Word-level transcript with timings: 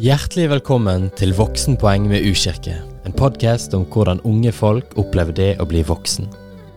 Hjertelig 0.00 0.46
velkommen 0.48 1.10
til 1.12 1.34
Voksenpoeng 1.36 2.06
med 2.08 2.24
U-kirke. 2.24 2.72
En 3.04 3.12
podkast 3.12 3.74
om 3.76 3.82
hvordan 3.84 4.22
unge 4.24 4.48
folk 4.56 4.94
opplever 4.96 5.34
det 5.36 5.48
å 5.60 5.66
bli 5.68 5.82
voksen. 5.84 6.24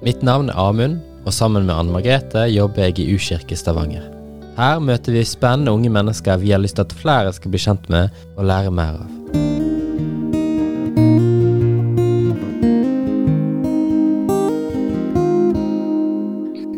Mitt 0.04 0.26
navn 0.28 0.50
er 0.52 0.60
Amund, 0.60 0.98
og 1.24 1.32
sammen 1.32 1.64
med 1.64 1.72
Anne 1.72 1.94
Margrethe 1.96 2.44
jobber 2.52 2.90
jeg 2.90 3.00
i 3.00 3.14
U-kirke 3.16 3.56
Stavanger. 3.56 4.10
Her 4.58 4.84
møter 4.84 5.16
vi 5.16 5.24
spennende 5.24 5.72
unge 5.72 5.88
mennesker 5.96 6.42
vi 6.42 6.52
har 6.52 6.60
lyst 6.60 6.76
til 6.76 6.84
at 6.84 6.96
flere 7.00 7.32
skal 7.32 7.54
bli 7.54 7.62
kjent 7.64 7.88
med 7.94 8.12
og 8.36 8.44
lære 8.50 8.74
mer 8.76 9.00
av. 9.00 9.08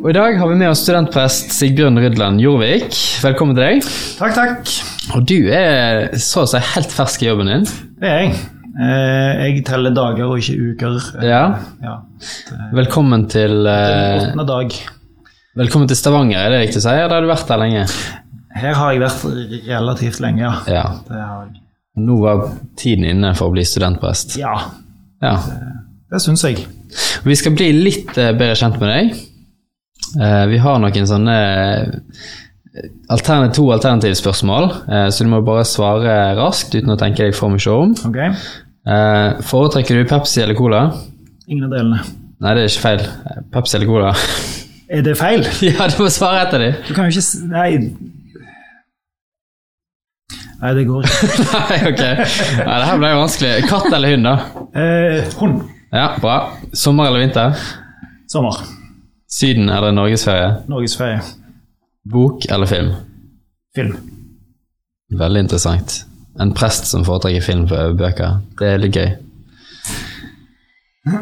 Og 0.04 0.12
I 0.12 0.20
dag 0.20 0.38
har 0.38 0.54
vi 0.54 0.60
med 0.62 0.70
oss 0.70 0.86
studentprest 0.86 1.58
Sigbjørn 1.58 1.98
Rydland 2.06 2.38
Jorvik. 2.46 2.94
Velkommen 3.26 3.58
til 3.58 3.66
deg. 3.66 3.90
Takk, 4.22 4.38
takk. 4.38 4.95
Og 5.14 5.26
du 5.30 5.38
er 5.54 6.16
så 6.22 6.44
å 6.46 6.50
si 6.50 6.60
helt 6.74 6.92
fersk 6.94 7.24
i 7.24 7.30
jobben 7.30 7.50
din. 7.52 7.66
Det 8.02 8.10
er 8.10 8.22
jeg. 8.26 8.36
Eh, 8.76 9.44
Jeg 9.46 9.64
teller 9.68 9.94
dager 9.96 10.26
og 10.28 10.40
ikke 10.42 10.56
uker. 10.74 10.98
Eh, 11.22 11.28
Ja. 11.30 11.60
ja. 11.84 11.96
Velkommen 12.74 13.28
til, 13.30 13.66
eh, 13.68 14.18
åttende 14.20 14.48
dag. 14.48 14.74
velkommen 15.56 15.88
til 15.88 15.96
Stavanger, 15.96 16.38
er 16.38 16.50
det 16.50 16.62
riktig 16.68 16.78
å 16.82 16.82
si? 16.82 16.90
Eller 16.90 17.10
har 17.10 17.22
du 17.22 17.28
vært 17.28 17.48
der 17.48 17.58
lenge? 17.58 17.86
Her 18.56 18.74
har 18.74 18.92
jeg 18.94 19.02
vært 19.02 19.68
relativt 19.68 20.20
lenge, 20.20 20.40
ja. 20.40 20.54
Ja. 20.68 20.84
Det 21.08 21.22
har 21.22 21.46
jeg. 21.46 21.62
Nå 21.98 22.20
var 22.20 22.50
tiden 22.76 23.06
inne 23.06 23.34
for 23.36 23.50
å 23.50 23.54
bli 23.54 23.64
studentprest. 23.64 24.38
Ja, 24.38 24.72
Ja. 25.22 25.38
det 26.12 26.20
syns 26.22 26.42
jeg. 26.44 26.66
Vi 27.24 27.36
skal 27.36 27.54
bli 27.54 27.72
litt 27.72 28.14
bedre 28.14 28.56
kjent 28.56 28.80
med 28.80 28.90
deg. 28.90 29.18
Eh, 30.22 30.46
Vi 30.48 30.58
har 30.58 30.80
noen 30.80 31.08
sånne 31.08 32.02
alterne, 33.10 33.52
to 33.54 33.70
alternativspørsmål, 33.76 34.70
eh, 34.90 35.08
så 35.12 35.24
du 35.24 35.30
må 35.32 35.42
bare 35.46 35.66
svare 35.68 36.16
raskt 36.40 36.76
uten 36.76 36.94
å 36.94 37.00
tenke 37.00 37.26
deg 37.26 37.36
for 37.38 37.54
mye 37.54 37.72
om. 37.74 37.94
Okay. 38.10 38.34
Eh, 38.86 39.42
Foretrekker 39.46 40.02
du 40.02 40.10
Pepsi 40.10 40.42
eller 40.44 40.58
Cola? 40.58 40.88
Ingen 41.48 41.68
av 41.68 41.76
delene. 41.78 42.02
Nei, 42.42 42.56
det 42.58 42.66
er 42.66 42.74
ikke 42.74 42.84
feil. 42.84 43.06
Pepsi 43.54 43.78
eller 43.78 43.90
Cola? 43.90 44.12
Er 44.90 45.06
det 45.06 45.16
feil? 45.18 45.46
ja, 45.70 45.88
du 45.90 46.04
må 46.04 46.10
svare 46.14 46.44
etter 46.46 46.62
dem. 46.62 46.76
Du 46.88 46.94
kan 46.98 47.10
jo 47.10 47.16
ikke 47.16 47.48
Nei. 47.54 47.70
Nei, 50.62 50.74
det 50.78 50.86
går 50.88 51.08
ikke. 51.08 51.32
Nei, 51.70 51.80
ok. 51.92 52.04
Nei, 52.04 52.76
det 52.80 52.90
her 52.90 53.00
ble 53.02 53.10
jo 53.14 53.24
vanskelig. 53.24 53.56
Katt 53.70 53.90
eller 53.94 54.14
hund, 54.16 54.28
da? 54.28 54.36
Eh, 54.76 55.34
hund. 55.42 55.64
Ja, 55.96 56.10
bra. 56.22 56.38
Sommer 56.76 57.10
eller 57.10 57.26
vinter? 57.26 57.58
Sommer. 58.32 58.62
Syden 59.32 59.70
eller 59.70 59.94
norgesferie? 59.96 60.54
Norgesferie. 60.72 61.20
Bok 62.06 62.46
eller 62.46 62.70
film? 62.70 62.92
Film. 63.76 63.96
Veldig 65.20 65.46
interessant. 65.46 66.04
En 66.40 66.52
prest 66.54 66.90
som 66.92 67.06
foretrekker 67.08 67.42
film 67.42 67.68
for 67.70 67.96
bøker. 67.98 68.42
Det 68.60 68.74
er 68.74 68.82
litt 68.82 68.98
gøy. 68.98 69.14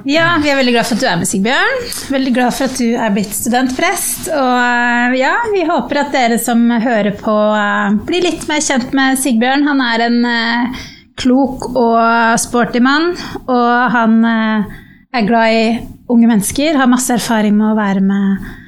Ja, 0.08 0.38
vi 0.40 0.48
er 0.48 0.56
veldig 0.56 0.74
glad 0.78 0.88
for 0.88 0.96
at 0.96 1.04
du 1.04 1.08
er 1.10 1.18
med, 1.20 1.28
Sigbjørn. 1.28 1.82
Veldig 2.14 2.32
glad 2.36 2.56
for 2.56 2.72
at 2.72 2.78
du 2.80 2.94
er 2.96 3.12
blitt 3.16 3.36
studentprest. 3.36 4.30
Og 4.32 4.54
eh, 4.56 5.18
ja, 5.20 5.34
vi 5.52 5.66
håper 5.68 6.00
at 6.06 6.16
dere 6.16 6.40
som 6.40 6.64
hører 6.72 7.12
på, 7.20 7.36
eh, 7.60 7.98
blir 8.08 8.24
litt 8.24 8.48
mer 8.48 8.64
kjent 8.64 8.96
med 8.96 9.20
Sigbjørn. 9.20 9.68
Han 9.68 9.84
er 9.84 10.06
en 10.08 10.18
eh, 10.30 10.86
klok 11.20 11.68
og 11.76 12.40
sporty 12.42 12.80
mann, 12.84 13.12
og 13.44 13.74
han 13.94 14.20
eh, 14.30 14.80
er 15.20 15.28
glad 15.28 15.58
i 15.60 15.66
unge 16.12 16.32
mennesker, 16.32 16.80
har 16.80 16.92
masse 16.92 17.14
erfaring 17.16 17.56
med 17.60 17.74
å 17.74 17.78
være 17.78 18.04
med 18.08 18.63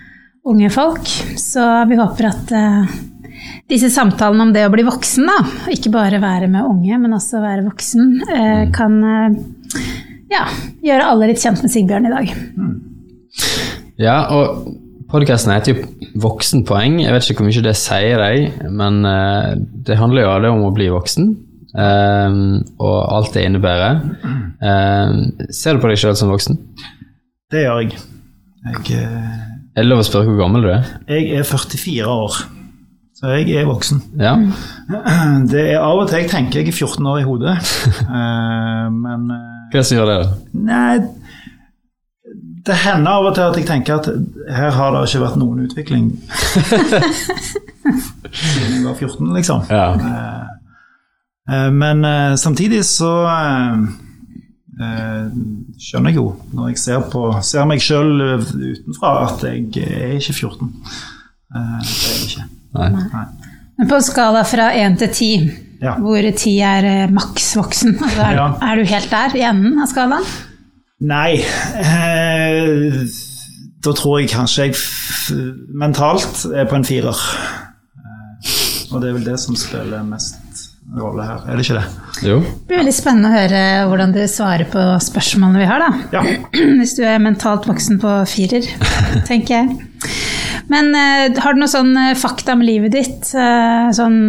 unge 0.45 0.69
folk. 0.69 1.09
Så 1.37 1.63
vi 1.89 1.97
håper 1.99 2.29
at 2.29 2.53
uh, 2.53 2.95
disse 3.71 3.89
samtalene 3.93 4.47
om 4.47 4.53
det 4.55 4.65
å 4.67 4.73
bli 4.73 4.85
voksen, 4.85 5.27
da, 5.29 5.39
ikke 5.73 5.93
bare 5.93 6.21
være 6.23 6.49
med 6.51 6.69
unge, 6.69 6.99
men 7.01 7.17
også 7.17 7.41
være 7.43 7.65
voksen, 7.65 8.15
uh, 8.29 8.63
kan 8.75 8.97
uh, 9.01 9.83
ja, 10.31 10.45
gjøre 10.85 11.11
alle 11.11 11.31
litt 11.31 11.41
kjent 11.41 11.63
med 11.63 11.73
Sigbjørn 11.73 12.09
i 12.09 12.13
dag. 12.13 12.33
Ja, 14.01 14.17
og 14.35 14.67
podkasten 15.11 15.53
heter 15.55 15.73
jo 15.73 16.13
Voksenpoeng. 16.19 17.01
Jeg 17.03 17.13
vet 17.13 17.29
ikke 17.29 17.43
hvor 17.43 17.49
mye 17.49 17.65
det 17.65 17.75
sier 17.79 18.21
deg, 18.21 18.61
men 18.71 19.01
det 19.85 19.97
handler 19.99 20.25
jo 20.25 20.31
av 20.31 20.43
det 20.43 20.51
om 20.51 20.63
å 20.67 20.71
bli 20.75 20.87
voksen. 20.91 21.29
og 21.75 22.97
alt 23.17 23.35
det 23.35 23.43
innebærer. 23.47 23.99
Ser 25.51 25.75
du 25.75 25.83
på 25.83 25.91
deg 25.91 25.99
sjøl 25.99 26.15
som 26.19 26.31
voksen? 26.31 26.59
Det 27.51 27.65
gjør 27.65 27.83
jeg. 27.83 27.99
Jeg, 28.65 29.54
Er 29.75 29.83
det 29.83 29.89
lov 29.91 29.99
å 29.99 30.05
spørre 30.07 30.29
hvor 30.29 30.37
gammel 30.39 30.63
du 30.63 30.69
er? 30.71 30.85
jeg 31.11 31.31
er 31.35 31.43
44 31.43 32.07
år, 32.07 32.37
så 33.15 33.33
jeg 33.35 33.49
er 33.59 33.65
voksen. 33.67 33.99
Ja? 34.19 34.35
Det 35.51 35.63
er 35.73 35.79
av 35.83 35.99
og 35.99 36.07
til 36.09 36.21
jeg 36.23 36.29
tenker 36.31 36.61
jeg 36.61 36.71
er 36.71 36.77
14 36.77 37.09
år 37.11 37.19
i 37.19 37.25
hodet, 37.27 37.55
eh, 38.19 38.87
men 38.95 39.25
eh, 39.35 39.69
Hva 39.71 39.75
er 39.75 39.81
det 39.81 39.85
som 39.89 39.97
gjør 39.99 40.11
det? 40.13 40.19
Nei, 40.69 40.95
det 42.65 42.77
hender 42.81 43.11
av 43.19 43.27
og 43.29 43.35
til 43.37 43.43
at 43.45 43.57
jeg 43.59 43.67
tenker 43.69 43.99
at 43.99 44.07
her 44.55 44.71
har 44.73 44.95
det 44.95 45.03
ikke 45.09 45.21
vært 45.25 45.35
noen 45.37 45.59
utvikling 45.67 46.07
siden 48.33 48.71
jeg 48.73 48.85
var 48.87 48.95
14, 48.97 49.33
liksom. 49.35 49.59
Ja. 49.69 49.87
Eh, 51.45 51.69
Men 51.77 52.01
samtidig 52.41 52.81
så 52.89 53.11
eh, 54.81 54.85
eh, 54.85 55.27
skjønner 55.79 56.09
jeg 56.13 56.19
jo, 56.19 56.27
når 56.53 56.69
jeg 56.73 56.77
ser, 56.81 57.03
på, 57.11 57.25
ser 57.45 57.65
meg 57.69 57.83
sjøl 57.83 58.13
utenfra, 58.41 59.11
at 59.29 59.43
jeg 59.47 59.67
er 59.85 60.15
ikke 60.19 60.33
14. 60.33 60.71
Eh, 61.55 61.77
Det 61.81 62.07
er 62.07 62.15
jeg 62.15 62.25
ikke. 62.29 62.47
Nei. 62.75 62.89
Nei. 63.13 63.25
Men 63.77 63.87
på 63.91 63.95
en 63.99 64.03
skala 64.07 64.41
fra 64.47 64.69
1 64.75 64.97
til 65.03 65.09
10, 65.13 65.61
Ja. 65.83 65.97
hvor 65.99 66.17
10 66.31 66.51
er 66.63 66.85
eh, 66.87 67.09
maks 67.11 67.55
voksen, 67.59 67.97
altså 68.03 68.21
er, 68.23 68.33
Ja. 68.39 68.47
er 68.61 68.75
du 68.79 68.85
helt 68.87 69.09
der 69.11 69.35
i 69.35 69.43
enden 69.43 69.79
av 69.83 69.87
skalaen? 69.91 70.27
Nei 71.05 71.33
eh, 71.83 73.03
Da 73.83 73.91
tror 73.93 74.19
jeg 74.21 74.29
kanskje 74.31 74.63
jeg 74.69 74.75
f 74.79 75.33
mentalt 75.75 76.45
er 76.55 76.65
på 76.71 76.77
en 76.79 76.85
firer. 76.87 77.19
Eh, 77.99 78.93
og 78.93 79.01
det 79.03 79.09
er 79.09 79.17
vel 79.19 79.25
det 79.27 79.35
som 79.43 79.55
spiller 79.59 80.03
mest 80.07 80.39
rolle 80.95 81.23
her, 81.25 81.39
er 81.49 81.57
det 81.57 81.65
ikke 81.65 81.79
det? 81.79 81.85
Jo. 82.27 82.35
Det 82.45 82.67
blir 82.69 82.79
veldig 82.83 82.93
spennende 82.95 83.31
å 83.31 83.35
høre 83.35 83.61
hvordan 83.89 84.13
du 84.15 84.21
svarer 84.29 84.67
på 84.69 84.83
spørsmålene 85.03 85.63
vi 85.63 85.69
har, 85.69 85.81
da. 85.81 85.89
Ja. 86.13 86.21
Hvis 86.79 86.93
du 86.99 87.03
er 87.07 87.17
mentalt 87.23 87.65
voksen 87.67 87.97
på 88.03 88.13
firer, 88.29 88.67
tenker 89.29 89.57
jeg. 89.57 89.89
Men 90.71 90.93
eh, 90.97 91.33
har 91.41 91.53
du 91.57 91.61
noe 91.61 91.71
sånn 91.71 91.91
eh, 91.99 92.13
fakta 92.17 92.53
om 92.55 92.63
livet 92.65 92.93
ditt? 92.93 93.31
eh, 93.33 93.89
sånn 93.97 94.19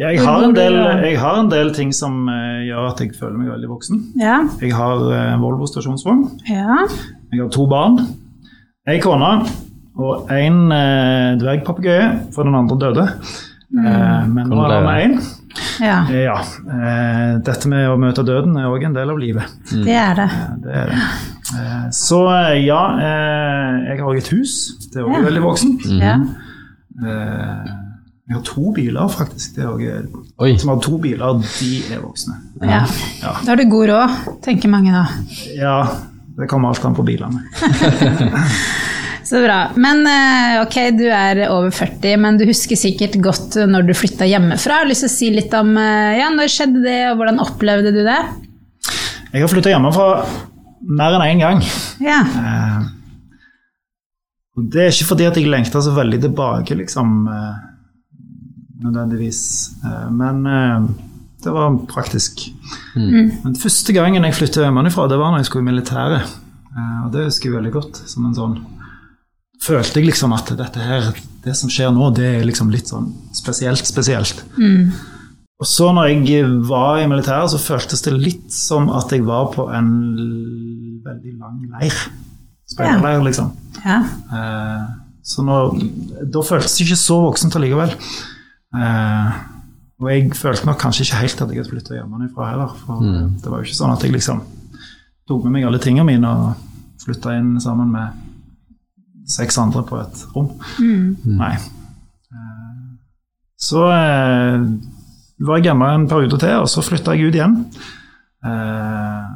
Jeg 0.00 0.20
har, 0.24 0.42
en 0.46 0.54
del, 0.56 0.76
jeg 1.06 1.16
har 1.20 1.38
en 1.42 1.50
del 1.52 1.72
ting 1.76 1.90
som 1.94 2.22
gjør 2.64 2.86
at 2.90 3.00
jeg 3.04 3.14
føler 3.18 3.36
meg 3.36 3.50
veldig 3.52 3.68
voksen. 3.70 3.98
Ja. 4.20 4.38
Jeg 4.62 4.72
har 4.72 5.02
Volvo 5.42 5.66
stasjonsvogn. 5.68 6.22
Ja. 6.48 6.86
Jeg 7.30 7.42
har 7.44 7.50
to 7.52 7.66
barn. 7.70 7.98
Ei 8.88 8.96
kone 9.02 9.34
og 10.00 10.30
en 10.32 10.70
eh, 10.72 11.34
dvergpapegøye, 11.40 12.32
for 12.32 12.48
den 12.48 12.56
andre 12.56 12.78
døde. 12.80 13.04
Eh, 13.76 14.22
men 14.32 14.48
nå 14.48 14.62
er 14.64 14.72
det 14.86 14.94
én. 15.04 15.18
Ja. 15.80 15.98
Ja. 16.12 16.36
Eh, 16.40 17.38
dette 17.46 17.68
med 17.68 17.88
å 17.90 17.96
møte 18.00 18.24
døden 18.26 18.56
er 18.60 18.68
òg 18.70 18.84
en 18.86 18.94
del 18.96 19.10
av 19.10 19.18
livet. 19.18 19.44
Det 19.70 19.96
er 19.96 20.14
det. 20.18 20.28
Det 20.64 20.74
er 20.82 20.92
det. 20.92 21.00
Eh, 21.58 21.86
Så 21.96 22.20
eh, 22.30 22.60
ja, 22.66 22.80
eh, 23.00 23.80
jeg 23.90 23.98
har 24.00 24.06
òg 24.12 24.18
et 24.20 24.28
hus. 24.34 24.56
Det 24.92 25.00
er 25.02 25.08
òg 25.08 25.16
Ja. 25.18 25.24
veldig 25.28 25.42
voksent. 25.48 25.86
Ja. 26.00 26.16
Eh, 27.02 27.76
Jeg 28.30 28.36
har 28.36 28.42
to 28.46 28.70
biler, 28.72 29.08
faktisk. 29.10 29.56
Det 29.56 29.64
er 29.64 29.68
også, 29.74 30.58
som 30.60 30.68
har 30.70 30.76
to 30.84 30.98
biler, 31.02 31.40
de 31.58 31.70
er 31.90 31.98
voksne. 32.04 32.36
ja. 32.62 32.84
Ja. 33.22 33.32
Da 33.42 33.50
har 33.50 33.56
du 33.56 33.64
god 33.68 33.88
råd, 33.90 34.10
tenker 34.44 34.68
mange 34.70 34.92
da. 34.94 35.02
Ja, 35.58 35.80
det 36.38 36.46
kommer 36.48 36.68
alt 36.70 36.84
an 36.84 36.94
på 36.94 37.02
bilene. 37.02 37.42
Så 39.30 39.38
bra. 39.44 39.58
Men 39.78 40.00
eh, 40.10 40.56
ok, 40.64 40.76
du 40.98 41.04
er 41.06 41.44
over 41.52 41.70
40, 41.70 42.16
men 42.18 42.38
du 42.40 42.42
husker 42.48 42.78
sikkert 42.78 43.14
godt 43.22 43.60
når 43.70 43.86
du 43.86 43.92
flytta 43.94 44.26
hjemmefra. 44.26 44.80
Jeg 44.80 44.82
har 44.82 44.90
lyst 44.90 45.04
til 45.06 45.10
å 45.10 45.14
si 45.14 45.28
litt 45.36 45.54
om 45.54 45.70
eh, 45.78 46.16
ja, 46.18 46.32
når 46.34 46.50
skjedde 46.50 46.82
det, 46.82 46.96
og 47.12 47.20
hvordan 47.20 47.38
opplevde 47.44 47.92
du 47.94 48.00
det? 48.02 48.18
Jeg 49.30 49.44
har 49.44 49.52
flytta 49.52 49.70
hjemmefra 49.70 50.08
mer 50.98 51.14
enn 51.14 51.26
én 51.28 51.44
gang. 51.44 51.62
Ja. 52.02 52.24
Eh, 52.26 52.88
og 54.58 54.66
det 54.74 54.82
er 54.88 54.90
ikke 54.96 55.12
fordi 55.12 55.28
at 55.30 55.38
jeg 55.38 55.46
lengter 55.52 55.86
så 55.86 55.94
veldig 55.94 56.20
tilbake, 56.26 56.80
liksom, 56.82 57.14
eh, 57.30 57.62
nødvendigvis. 58.82 59.44
Eh, 59.86 60.10
men 60.10 60.42
det 61.44 61.54
var 61.54 61.78
praktisk. 61.88 62.48
Men 62.98 63.54
første 63.62 63.94
gangen 63.94 64.26
jeg 64.26 64.40
flytta 64.42 64.66
hjemmefra, 64.66 65.06
det 65.06 65.22
var 65.22 65.30
når 65.30 65.44
jeg 65.44 65.52
skulle 65.52 65.68
i 65.68 65.70
militæret. 65.70 66.34
Eh, 66.70 66.98
og 67.04 67.14
det 67.14 67.26
husker 67.28 67.50
jeg 67.50 67.56
veldig 67.60 67.72
godt. 67.78 68.02
som 68.10 68.26
en 68.26 68.36
sånn 68.36 68.58
Følte 69.60 70.00
jeg 70.00 70.08
liksom 70.08 70.32
at 70.32 70.50
dette 70.56 70.80
her, 70.80 71.10
det 71.44 71.54
som 71.58 71.68
skjer 71.72 71.90
nå, 71.92 72.10
det 72.16 72.28
er 72.38 72.46
liksom 72.48 72.70
litt 72.72 72.88
sånn 72.88 73.10
spesielt, 73.36 73.84
spesielt. 73.86 74.44
Og 75.60 75.68
så 75.68 75.90
når 75.92 76.06
jeg 76.14 76.46
var 76.68 77.02
i 77.02 77.08
militæret, 77.10 77.52
så 77.52 77.60
føltes 77.60 78.00
det 78.06 78.14
litt 78.16 78.48
som 78.54 78.88
at 78.96 79.12
jeg 79.12 79.26
var 79.28 79.50
på 79.52 79.66
en 79.76 79.90
veldig 81.04 81.34
lang 81.36 81.58
leir. 81.76 81.98
Speiderleir, 82.70 83.20
liksom. 83.26 83.50
ja. 83.84 83.98
Eh, 84.32 84.84
så 85.30 85.44
nå, 85.44 85.56
da 86.32 86.40
føltes 86.46 86.78
det 86.78 86.86
ikke 86.86 86.96
så 86.96 87.18
voksent 87.26 87.56
allikevel. 87.58 87.92
Eh, 88.74 89.40
Og 90.00 90.08
jeg 90.08 90.30
følte 90.32 90.64
nok 90.64 90.78
kanskje 90.80 91.04
ikke 91.04 91.20
helt 91.20 91.40
at 91.44 91.50
jeg 91.52 91.60
hadde 91.60 91.70
flytta 91.74 91.98
hjemmefra 91.98 92.46
heller. 92.54 92.70
For 92.86 93.02
mm. 93.04 93.34
det 93.42 93.50
var 93.52 93.60
jo 93.60 93.68
ikke 93.68 93.76
sånn 93.76 93.92
at 93.92 94.04
jeg 94.06 94.14
liksom 94.14 94.40
tok 95.28 95.44
med 95.44 95.52
meg 95.58 95.66
alle 95.68 95.80
tingene 95.82 96.08
mine 96.08 96.30
og 96.30 97.02
flytta 97.04 97.34
inn 97.36 97.50
sammen 97.60 97.92
med 97.92 98.29
seks 99.30 99.58
andre 99.62 99.82
på 99.86 100.00
et 100.02 100.24
rom. 100.34 100.50
Nei. 101.24 101.52
Eh, 101.54 102.88
Så 103.60 103.82
eh, 103.92 104.62
var 105.46 105.58
jeg 105.60 105.68
hjemme 105.70 105.88
en 105.94 106.08
periode 106.08 106.38
til, 106.40 106.56
og 106.64 106.68
så 106.72 106.82
flytta 106.84 107.14
jeg 107.16 107.28
ut 107.30 107.36
igjen. 107.38 107.58
Eh, 108.44 109.26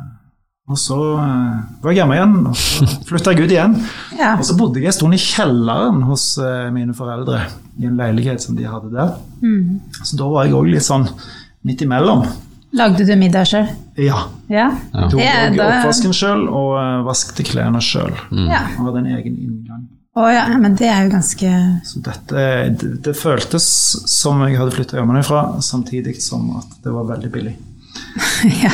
og 0.73 0.79
så 0.81 0.96
eh, 1.20 1.56
var 1.85 1.93
jeg 1.93 1.99
hjemme 2.00 2.17
igjen, 2.17 2.37
og 2.49 2.56
så 2.56 2.87
flytta 3.11 3.35
jeg 3.35 3.44
ut 3.44 3.52
igjen. 3.52 3.75
Ja. 4.19 4.31
Og 4.41 4.46
så 4.49 4.56
bodde 4.56 4.81
jeg 4.81 4.88
en 4.93 4.96
stund 4.96 5.17
i 5.17 5.20
kjelleren 5.20 6.00
hos 6.08 6.25
eh, 6.40 6.70
mine 6.75 6.97
foreldre, 6.97 7.43
i 7.81 7.88
en 7.90 7.99
leilighet 8.00 8.40
som 8.44 8.56
de 8.56 8.64
hadde 8.69 8.93
der. 8.94 9.12
Så 10.05 10.17
da 10.20 10.29
var 10.32 10.47
jeg 10.49 10.56
òg 10.56 10.70
litt 10.73 10.87
sånn 10.87 11.05
midt 11.69 11.85
imellom. 11.85 12.25
Lagde 12.75 13.05
du 13.06 13.12
middag 13.20 13.44
sjøl? 13.47 13.69
Ja. 14.02 14.25
Ja. 14.50 14.64
Ja. 14.94 15.05
Tok 15.12 15.20
er 15.23 15.52
da- 15.55 15.69
oppvasken 15.76 16.11
sjøl 16.17 16.49
og 16.49 16.73
uh, 16.75 17.05
vaskte 17.06 17.44
klærne 17.47 17.79
sjøl. 17.85 18.11
ja. 18.49 18.64
Og 18.81 18.88
hadde 18.88 19.02
en 19.05 19.12
egen 19.14 19.37
inngang. 19.37 19.63
Å 20.14 20.25
ja, 20.31 20.44
men 20.62 20.76
det 20.78 20.87
er 20.87 21.06
jo 21.08 21.11
ganske 21.16 21.49
Så 21.82 21.99
dette, 22.06 22.43
det, 22.78 22.90
det 23.02 23.14
føltes 23.19 23.64
som 24.11 24.44
jeg 24.46 24.58
hadde 24.61 24.75
flytta 24.76 25.00
hjemmefra, 25.00 25.40
samtidig 25.64 26.20
som 26.22 26.52
at 26.61 26.76
det 26.84 26.93
var 26.94 27.08
veldig 27.08 27.31
billig. 27.34 27.55
ja. 28.64 28.70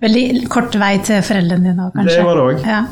Veldig 0.00 0.46
kort 0.52 0.74
vei 0.80 0.94
til 1.04 1.20
foreldrene 1.26 1.68
dine 1.74 1.88
òg, 1.90 1.92
kanskje. 1.98 2.16
Det 2.16 2.24
var 2.24 2.40
det 2.40 2.46
òg. 2.48 2.64
Ja. 2.72 2.82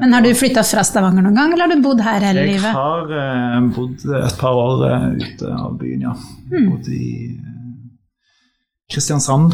Men 0.00 0.14
har 0.16 0.22
du 0.24 0.30
flytta 0.38 0.62
fra 0.64 0.84
Stavanger 0.86 1.26
noen 1.26 1.34
gang, 1.36 1.50
eller 1.52 1.66
har 1.66 1.74
du 1.74 1.82
bodd 1.84 1.98
her 2.00 2.22
hele 2.24 2.46
Jeg 2.46 2.54
livet? 2.54 2.78
har 2.78 3.10
eh, 3.12 3.58
bodd 3.76 4.06
et 4.22 4.38
par 4.40 4.56
år 4.62 4.86
eh, 4.88 5.08
ute 5.26 5.50
av 5.52 5.74
byen, 5.82 6.06
ja. 6.06 6.14
Mm. 6.54 6.70
Bodd 6.70 6.88
i 6.94 7.08
eh, 7.34 7.50
Kristiansand 8.94 9.52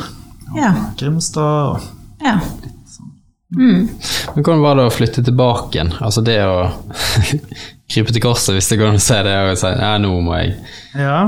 og 0.52 0.60
Ja. 0.60 0.74
Grimstad. 1.00 1.72
Og 1.72 2.22
Ja. 2.22 2.36
Men 3.56 3.88
hvordan 4.44 4.62
var 4.64 4.78
det 4.78 4.84
å 4.88 4.92
flytte 4.94 5.22
tilbake 5.26 5.76
igjen? 5.76 5.90
Altså 6.00 6.22
det 6.24 6.38
å 6.46 6.70
krype 7.92 8.14
til 8.14 8.22
korset, 8.24 8.54
hvis 8.56 8.70
det 8.72 8.78
går 8.80 8.92
an 8.94 9.00
å 9.00 9.02
si 9.04 9.18
det, 9.26 9.34
og 9.50 9.58
si 9.60 9.72
ja, 9.76 9.90
nå 10.00 10.12
må 10.24 10.36
jeg, 10.38 10.54
ja. 10.96 11.18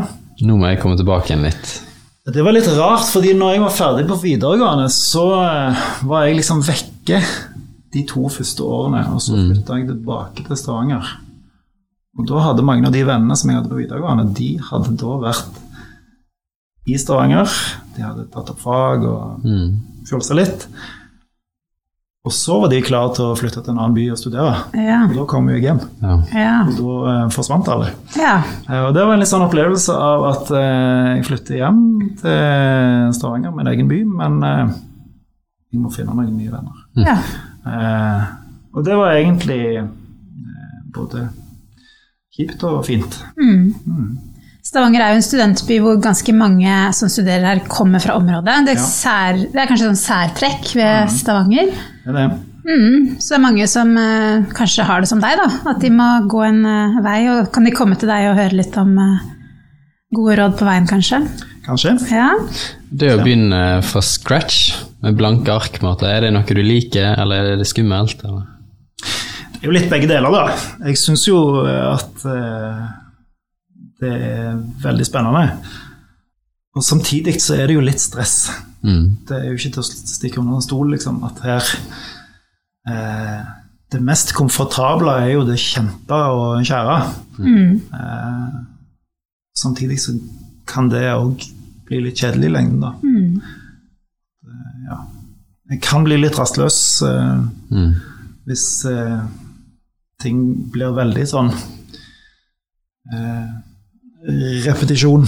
nå 0.46 0.56
må 0.60 0.70
jeg 0.70 0.80
komme 0.80 0.96
tilbake 1.00 1.32
igjen 1.32 1.44
litt. 1.44 1.74
Det 2.24 2.40
var 2.46 2.56
litt 2.56 2.70
rart, 2.78 3.04
fordi 3.12 3.34
når 3.36 3.52
jeg 3.52 3.64
var 3.66 3.74
ferdig 3.76 4.06
på 4.08 4.16
videregående, 4.22 4.86
så 4.92 5.24
eh, 5.42 5.82
var 6.08 6.24
jeg 6.24 6.38
liksom 6.38 6.62
vekke 6.64 7.18
de 7.94 8.04
to 8.08 8.24
første 8.32 8.64
årene, 8.64 9.02
og 9.12 9.20
så 9.22 9.36
flytta 9.36 9.76
jeg 9.82 9.90
tilbake 9.90 10.46
til 10.48 10.56
Stavanger. 10.58 11.10
Og 12.16 12.24
da 12.30 12.40
hadde 12.46 12.64
mange 12.64 12.88
av 12.88 12.94
de 12.94 13.02
vennene 13.04 13.36
som 13.36 13.50
jeg 13.52 13.58
hadde 13.60 13.70
på 13.70 13.82
videregående, 13.82 14.24
de 14.38 14.48
hadde 14.70 14.94
da 15.02 15.18
vært 15.26 15.60
i 16.88 16.96
Stavanger. 17.00 17.52
De 17.94 18.02
hadde 18.06 18.24
tatt 18.32 18.50
opp 18.54 18.60
fag 18.64 19.04
og 19.08 19.44
Mm. 19.44 19.76
fjolsa 20.08 20.34
litt. 20.40 20.64
Og 22.24 22.32
så 22.32 22.54
var 22.56 22.70
de 22.72 22.78
klare 22.80 23.10
til 23.12 23.26
å 23.28 23.34
flytte 23.36 23.60
til 23.60 23.74
en 23.74 23.78
annen 23.82 23.94
by 23.98 24.04
og 24.14 24.16
studere. 24.16 24.54
Ja. 24.80 25.02
Og 25.10 25.16
da 25.18 25.24
kom 25.28 25.48
jeg 25.52 25.60
hjem, 25.66 25.80
Ja. 26.00 26.14
Ja. 26.32 26.54
og 26.64 26.78
da 26.78 27.10
eh, 27.12 27.26
forsvant 27.34 27.68
alle. 27.68 27.90
ja. 28.16 28.38
Eh, 28.70 28.80
Og 28.86 28.94
det 28.96 29.04
var 29.04 29.12
en 29.12 29.20
litt 29.20 29.28
sånn 29.28 29.44
opplevelse 29.44 29.92
av 29.92 30.24
at 30.30 30.50
eh, 30.56 31.10
jeg 31.18 31.26
flytter 31.28 31.58
hjem 31.60 31.82
til 32.22 33.12
Stavanger, 33.18 33.52
min 33.52 33.68
egen 33.74 33.88
by, 33.92 33.98
men 34.08 34.38
eh, 34.42 34.72
jeg 35.74 35.82
må 35.84 35.92
finne 35.92 36.14
noen 36.16 36.32
nye 36.38 36.50
venner. 36.54 36.80
ja. 37.04 37.18
Eh, 37.68 38.24
og 38.74 38.82
det 38.88 38.96
var 38.98 39.12
egentlig 39.14 39.60
eh, 39.78 39.86
både 40.96 41.26
kjipt 42.34 42.64
og 42.66 42.80
fint. 42.88 43.20
Stavanger 44.74 45.04
er 45.04 45.12
jo 45.14 45.20
en 45.20 45.22
studentby 45.22 45.76
hvor 45.78 46.00
ganske 46.02 46.32
mange 46.34 46.78
som 46.98 47.10
studerer 47.12 47.44
her, 47.46 47.60
kommer 47.70 48.02
fra 48.02 48.16
området. 48.18 48.56
Det 48.66 48.72
er, 48.72 48.80
Ja. 48.80 48.86
sær, 48.90 49.36
det 49.38 49.60
er 49.62 49.68
kanskje 49.70 49.86
sånn 49.86 50.00
særtrekk 50.00 50.72
ved 50.74 51.12
Stavanger. 51.14 51.68
Det 52.02 52.10
er 52.10 52.16
det. 52.16 52.24
Mm, 52.64 53.20
så 53.20 53.28
det 53.28 53.36
er 53.36 53.44
mange 53.44 53.68
som 53.70 53.92
uh, 53.94 54.42
kanskje 54.56 54.86
har 54.88 55.04
det 55.04 55.10
som 55.12 55.20
deg, 55.22 55.36
da. 55.38 55.46
At 55.70 55.78
de 55.78 55.92
må 55.94 56.08
gå 56.26 56.40
en 56.42 56.58
uh, 56.66 56.96
vei. 57.04 57.20
Og 57.30 57.52
kan 57.54 57.68
de 57.68 57.74
komme 57.76 57.94
til 58.00 58.10
deg 58.10 58.26
og 58.32 58.40
høre 58.40 58.58
litt 58.58 58.74
om 58.80 58.90
uh, 58.98 59.20
gode 60.16 60.40
råd 60.40 60.56
på 60.58 60.66
veien, 60.66 60.90
kanskje? 60.90 61.22
Kanskje. 61.68 61.94
Ja. 62.10 62.32
Det 62.90 63.12
å 63.14 63.22
begynne 63.22 63.62
fra 63.86 64.02
scratch 64.02 64.74
med 65.06 65.14
blanke 65.20 65.54
ark, 65.54 65.78
måte, 65.86 66.10
er 66.10 66.26
det 66.26 66.32
noe 66.34 66.42
du 66.50 66.64
liker, 66.66 67.14
eller 67.22 67.52
er 67.52 67.62
det 67.62 67.68
skummelt? 67.70 68.26
Eller? 68.26 68.50
Det 69.54 69.62
er 69.62 69.70
jo 69.70 69.78
litt 69.78 69.88
begge 69.92 70.10
deler, 70.10 70.34
da. 70.34 70.58
Jeg 70.90 70.98
syns 70.98 71.28
jo 71.30 71.44
at 71.62 72.26
det 74.04 74.12
er 74.28 74.54
veldig 74.84 75.06
spennende. 75.08 75.48
Og 76.74 76.82
samtidig 76.84 77.36
så 77.42 77.56
er 77.58 77.68
det 77.70 77.76
jo 77.78 77.84
litt 77.86 78.02
stress. 78.02 78.36
Mm. 78.84 79.04
Det 79.28 79.36
er 79.40 79.44
jo 79.48 79.56
ikke 79.58 79.72
til 79.76 79.82
å 79.82 79.86
stikke 79.88 80.40
under 80.42 80.58
en 80.58 80.64
stol, 80.64 80.90
liksom, 80.92 81.20
at 81.24 81.38
her 81.46 81.68
eh, 82.90 83.44
Det 83.94 84.00
mest 84.02 84.32
komfortable 84.34 85.12
er 85.22 85.30
jo 85.36 85.44
det 85.46 85.56
kjente 85.62 86.16
og 86.34 86.64
kjære. 86.66 86.96
Eh, 87.94 88.56
samtidig 89.56 90.00
så 90.02 90.16
kan 90.66 90.88
det 90.90 91.04
òg 91.14 91.44
bli 91.86 92.00
litt 92.06 92.18
kjedelig 92.18 92.48
i 92.50 92.54
lengden, 92.56 92.80
da. 92.82 92.90
Eh, 94.44 94.82
ja. 94.90 94.98
Jeg 95.70 95.80
kan 95.84 96.04
bli 96.04 96.18
litt 96.20 96.36
rastløs 96.40 96.80
eh, 97.06 97.38
Mm. 97.74 97.94
hvis 98.46 98.66
eh, 98.90 99.22
ting 100.20 100.42
blir 100.74 100.92
veldig 100.96 101.24
sånn 101.30 101.48
eh, 103.12 103.48
Repetisjon. 104.64 105.26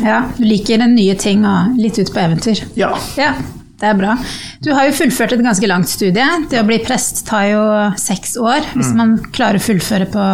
ja. 0.00 0.22
Du 0.38 0.44
liker 0.46 0.80
nye 0.86 1.14
ting 1.20 1.44
og 1.46 1.76
litt 1.80 1.98
ut 2.00 2.12
på 2.14 2.22
eventyr. 2.22 2.62
Ja. 2.78 2.94
Ja, 3.18 3.34
det 3.80 3.90
er 3.90 3.98
bra. 3.98 4.16
Du 4.64 4.72
har 4.72 4.88
jo 4.88 4.96
fullført 4.96 5.34
et 5.36 5.44
ganske 5.44 5.68
langt 5.68 5.90
studie. 5.90 6.24
Det 6.48 6.62
å 6.62 6.66
bli 6.68 6.80
prest 6.84 7.26
tar 7.28 7.50
jo 7.50 7.62
seks 8.00 8.38
år, 8.40 8.64
hvis 8.74 8.94
man 8.96 9.18
klarer 9.34 9.60
å 9.60 9.66
fullføre 9.68 10.08
på, 10.12 10.24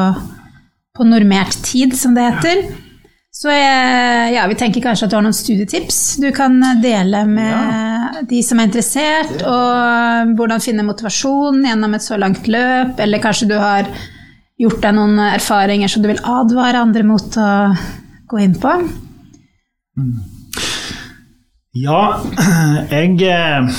på 0.95 1.09
normert 1.09 1.59
tid, 1.67 1.97
som 1.99 2.15
det 2.17 2.29
heter. 2.31 2.65
Så 3.35 3.51
ja, 3.51 4.45
vi 4.47 4.55
tenker 4.55 4.85
kanskje 4.85 5.09
at 5.09 5.11
du 5.11 5.17
har 5.19 5.25
noen 5.27 5.35
studietips 5.35 5.97
du 6.23 6.29
kan 6.33 6.55
dele 6.79 7.25
med 7.27 8.21
de 8.31 8.39
som 8.47 8.61
er 8.63 8.69
interessert, 8.69 9.43
og 9.43 10.31
hvordan 10.39 10.63
finne 10.63 10.87
motivasjon 10.87 11.65
gjennom 11.67 11.97
et 11.99 12.05
så 12.07 12.15
langt 12.21 12.47
løp, 12.47 12.95
eller 13.03 13.23
kanskje 13.25 13.49
du 13.51 13.57
har 13.59 13.91
gjort 14.61 14.83
deg 14.83 14.95
noen 14.97 15.19
erfaringer 15.33 15.91
som 15.91 16.05
du 16.05 16.11
vil 16.13 16.23
advare 16.23 16.83
andre 16.85 17.05
mot 17.07 17.39
å 17.41 17.51
gå 18.31 18.43
inn 18.45 18.57
på. 18.61 18.73
Ja, 21.75 22.03
jeg 22.91 23.19
eh, 23.27 23.73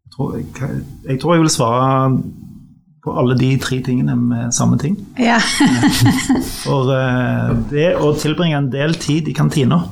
jeg, 0.00 0.12
tror, 0.14 0.36
jeg, 0.38 0.84
jeg 1.08 1.20
tror 1.20 1.34
jeg 1.36 1.44
vil 1.44 1.52
svare 1.52 1.90
på 3.04 3.12
alle 3.16 3.36
de 3.38 3.50
tre 3.60 3.80
tingene 3.84 4.16
med 4.16 4.54
samme 4.54 4.78
ting. 4.80 4.96
Ja. 5.20 5.38
For 6.64 6.92
eh, 6.94 7.52
det 7.72 7.90
å 7.96 8.12
tilbringe 8.20 8.58
en 8.60 8.70
del 8.72 8.96
tid 9.00 9.28
i 9.30 9.36
kantina, 9.36 9.82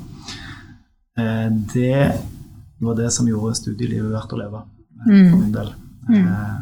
eh, 1.19 1.47
det 1.73 2.01
var 2.85 2.99
det 2.99 3.13
som 3.15 3.29
gjorde 3.29 3.57
studielivet 3.59 4.13
verdt 4.13 4.35
å 4.37 4.41
leve. 4.41 4.65
For 5.05 5.39
min 5.39 5.55
del. 5.55 5.73
Eh, 6.13 6.59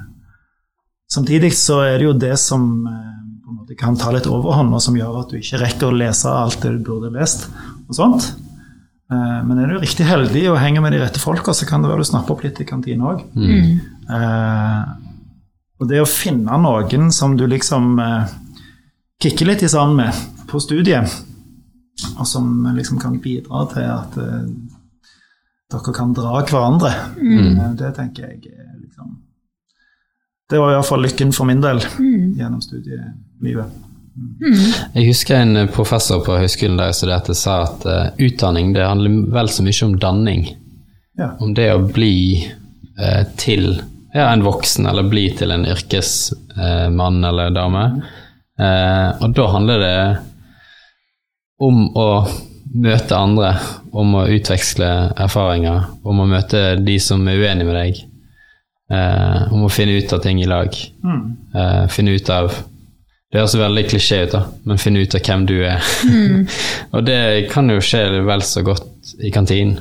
samtidig 1.16 1.52
så 1.56 1.80
er 1.86 1.98
det 1.98 2.08
jo 2.08 2.16
det 2.16 2.34
som 2.40 2.66
eh, 2.86 3.12
på 3.42 3.52
en 3.52 3.60
måte 3.60 3.78
kan 3.78 3.96
ta 3.98 4.12
litt 4.14 4.28
overhånd, 4.30 4.74
og 4.74 4.82
som 4.84 4.96
gjør 4.98 5.22
at 5.22 5.32
du 5.32 5.40
ikke 5.40 5.62
rekker 5.62 5.88
å 5.88 5.96
lese 5.96 6.32
alt 6.32 6.60
det 6.64 6.76
du 6.76 6.84
burde 6.86 7.12
lest. 7.14 7.48
og 7.86 7.96
sånt. 7.96 8.30
Eh, 9.12 9.40
men 9.46 9.58
er 9.60 9.70
du 9.70 9.78
riktig 9.78 10.06
heldig 10.08 10.48
og 10.50 10.60
henger 10.60 10.84
med 10.84 10.96
de 10.96 11.02
rette 11.04 11.22
folka, 11.22 11.54
så 11.54 11.68
kan 11.68 11.84
det 11.84 11.92
være 11.92 12.04
du 12.04 12.10
snapper 12.10 12.34
opp 12.34 12.46
litt 12.46 12.60
i 12.62 12.68
kantina 12.68 13.12
òg. 13.14 13.26
Eh, 14.06 14.80
og 15.76 15.90
det 15.90 16.00
å 16.00 16.08
finne 16.08 16.56
noen 16.62 17.10
som 17.12 17.36
du 17.36 17.44
liksom 17.50 17.98
eh, 18.00 18.34
kikker 19.22 19.50
litt 19.50 19.64
i 19.66 19.70
sammen 19.70 20.00
med 20.00 20.46
på 20.50 20.60
studiet, 20.62 21.12
og 22.16 22.26
som 22.28 22.66
liksom 22.76 23.00
kan 23.02 23.20
bidra 23.22 23.66
til 23.72 23.86
at 23.92 24.18
eh, 24.20 24.48
dere 25.72 25.94
kan 25.94 26.14
dra 26.16 26.40
hverandre, 26.42 26.92
mm. 27.18 27.76
det 27.78 27.92
tenker 27.96 28.28
jeg 28.28 28.52
er 28.54 28.74
liksom 28.78 29.16
Det 30.50 30.60
var 30.62 30.72
iallfall 30.72 31.02
lykken 31.02 31.32
for 31.34 31.48
min 31.48 31.60
del 31.64 31.80
gjennom 32.38 32.60
studielivet. 32.62 33.82
Jeg 34.94 35.08
husker 35.10 35.42
en 35.42 35.66
professor 35.74 36.22
på 36.24 36.38
høyskolen 36.40 36.78
der 36.78 36.92
jeg 36.92 37.00
studerte 37.00 37.34
sa 37.36 37.58
at 37.66 37.82
uh, 37.84 38.22
utdanning 38.22 38.70
det 38.72 38.86
handler 38.86 39.26
vel 39.34 39.50
så 39.52 39.66
mye 39.66 39.88
om 39.88 39.98
danning. 40.00 40.46
Ja. 41.18 41.34
Om 41.42 41.52
det 41.56 41.66
å 41.74 41.82
bli 41.84 42.46
uh, 42.96 43.26
til 43.36 43.74
ja, 44.16 44.30
en 44.32 44.44
voksen, 44.46 44.86
eller 44.86 45.02
bli 45.02 45.26
til 45.36 45.52
en 45.52 45.66
yrkesmann 45.68 47.24
eller 47.24 47.52
dame. 47.52 47.84
Eh, 48.56 49.08
og 49.20 49.34
da 49.36 49.46
handler 49.52 49.82
det 49.82 49.98
om 51.60 51.82
å 51.96 52.08
møte 52.76 53.16
andre, 53.16 53.50
om 53.92 54.14
å 54.16 54.26
utveksle 54.32 54.88
erfaringer, 55.20 55.90
om 56.04 56.22
å 56.22 56.28
møte 56.28 56.78
de 56.80 56.96
som 57.00 57.26
er 57.28 57.42
uenige 57.42 57.68
med 57.68 57.76
deg. 57.76 58.00
Eh, 58.90 59.52
om 59.52 59.64
å 59.66 59.70
finne 59.72 59.96
ut 59.98 60.12
av 60.14 60.20
ting 60.22 60.38
i 60.42 60.46
lag. 60.46 60.70
Eh, 61.02 61.86
finne 61.90 62.12
ut 62.14 62.28
av 62.30 62.52
Det 63.32 63.40
høres 63.40 63.56
veldig 63.58 63.82
klisjé 63.90 64.20
ut, 64.22 64.30
da, 64.36 64.44
men 64.64 64.78
finne 64.78 65.00
ut 65.02 65.14
av 65.18 65.20
hvem 65.26 65.42
du 65.48 65.56
er. 65.66 65.82
og 66.94 67.02
det 67.04 67.48
kan 67.50 67.66
jo 67.68 67.80
skje 67.82 68.04
vel 68.24 68.44
så 68.46 68.62
godt 68.64 69.10
i 69.18 69.32
kantinen. 69.34 69.80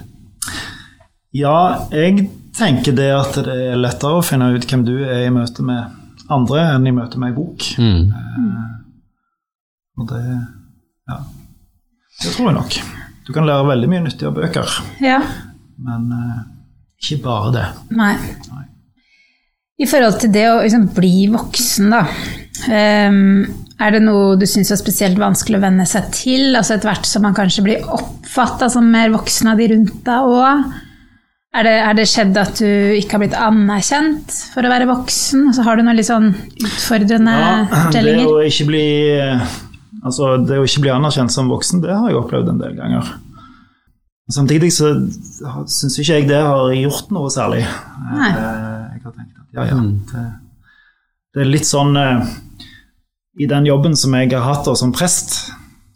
Ja, 1.35 1.85
jeg 1.93 2.25
tenker 2.57 2.95
det 2.97 3.11
at 3.13 3.37
det 3.45 3.53
er 3.69 3.77
lettere 3.77 4.17
å 4.17 4.25
finne 4.25 4.49
ut 4.55 4.65
hvem 4.65 4.83
du 4.87 4.95
er 5.05 5.27
i 5.27 5.31
møte 5.35 5.61
med 5.63 5.93
andre, 6.33 6.63
enn 6.73 6.89
i 6.89 6.95
møte 6.97 7.21
med 7.21 7.31
ei 7.31 7.37
bok. 7.37 7.67
Mm. 7.77 8.09
Og 10.01 10.09
det 10.09 10.23
Ja. 11.05 11.19
Det 12.23 12.31
tror 12.33 12.49
jeg 12.49 12.55
nok. 12.57 12.79
Du 13.27 13.33
kan 13.33 13.45
lære 13.45 13.67
veldig 13.69 13.89
mye 13.93 14.03
nyttig 14.07 14.25
av 14.27 14.33
bøker, 14.39 14.73
Ja. 15.05 15.19
men 15.77 16.09
eh, 16.17 16.41
ikke 16.97 17.21
bare 17.23 17.53
det. 17.53 17.67
Nei. 17.95 18.15
I 19.81 19.85
forhold 19.91 20.19
til 20.21 20.31
det 20.31 20.45
å 20.47 20.61
liksom 20.63 20.85
bli 20.95 21.25
voksen, 21.33 21.89
da. 21.91 22.05
ehm, 22.71 23.45
er 23.83 23.91
det 23.91 23.99
noe 24.05 24.37
du 24.39 24.45
syns 24.47 24.71
er 24.71 24.79
spesielt 24.79 25.17
vanskelig 25.19 25.57
å 25.59 25.63
venne 25.65 25.83
seg 25.89 26.07
til? 26.15 26.53
Altså 26.55 26.77
Etter 26.77 26.93
hvert 26.93 27.09
som 27.09 27.25
man 27.27 27.35
kanskje 27.35 27.65
blir 27.65 27.83
oppfatta 27.91 28.69
som 28.71 28.87
mer 28.91 29.11
voksen 29.11 29.51
av 29.51 29.59
de 29.59 29.67
rundt 29.73 29.97
deg 30.07 30.29
òg? 30.31 30.63
Er 31.55 31.63
det, 31.67 31.73
er 31.87 31.93
det 31.95 32.05
skjedd 32.11 32.35
at 32.39 32.57
du 32.59 32.67
ikke 32.99 33.15
har 33.15 33.21
blitt 33.25 33.35
anerkjent 33.39 34.33
for 34.53 34.67
å 34.67 34.71
være 34.71 34.87
voksen? 34.89 35.45
Altså, 35.51 35.63
har 35.67 35.77
du 35.79 35.83
noen 35.87 35.95
litt 35.99 36.07
sånn 36.09 36.31
utfordrende 36.63 37.35
Ja, 37.35 37.51
det 37.67 37.77
fortellinger? 37.83 38.31
å 38.31 38.41
ikke 38.47 38.67
bli 38.71 38.81
Altså, 40.05 40.33
det 40.45 40.59
å 40.61 40.65
ikke 40.67 40.83
bli 40.83 40.91
anerkjent 40.93 41.31
som 41.33 41.47
voksen, 41.51 41.79
det 41.83 41.95
har 41.95 42.11
jeg 42.11 42.19
opplevd 42.19 42.51
en 42.51 42.59
del 42.61 42.75
ganger. 42.77 43.07
Samtidig 44.35 44.67
så 44.75 44.91
syns 45.71 45.95
ikke 46.01 46.19
jeg 46.19 46.27
det 46.29 46.41
har 46.45 46.69
gjort 46.77 47.09
noe 47.15 47.31
særlig. 47.33 47.63
Nei. 48.11 48.29
Eh, 48.29 48.83
Jeg 48.95 49.01
har 49.07 49.15
tenkt 49.15 49.34
ja, 49.55 49.67
ja. 49.71 49.79
Det, 50.11 50.25
det 51.35 51.43
er 51.43 51.49
litt 51.51 51.67
sånn 51.67 51.95
eh, 51.99 52.33
I 53.41 53.47
den 53.51 53.67
jobben 53.67 53.95
som 53.99 54.15
jeg 54.15 54.31
har 54.35 54.45
hatt 54.45 54.67
da 54.67 54.75
som 54.79 54.93
prest, 54.95 55.37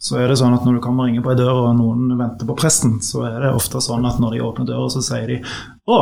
så 0.00 0.18
er 0.20 0.28
det 0.28 0.38
sånn 0.40 0.56
at 0.56 0.64
når 0.64 0.78
du 0.78 0.82
kommer 0.84 1.04
og 1.04 1.10
ringer 1.10 1.24
på 1.24 1.32
ei 1.34 1.38
dør, 1.38 1.62
og 1.66 1.78
noen 1.78 2.18
venter 2.18 2.48
på 2.48 2.56
presten, 2.56 2.98
så 3.04 3.26
er 3.28 3.38
det 3.44 3.54
ofte 3.56 3.80
sånn 3.84 4.06
at 4.08 4.20
når 4.20 4.36
de 4.36 4.44
åpner 4.44 4.68
døra, 4.68 4.88
så 4.92 5.04
sier 5.04 5.28
de 5.28 5.40
Å, 5.90 5.98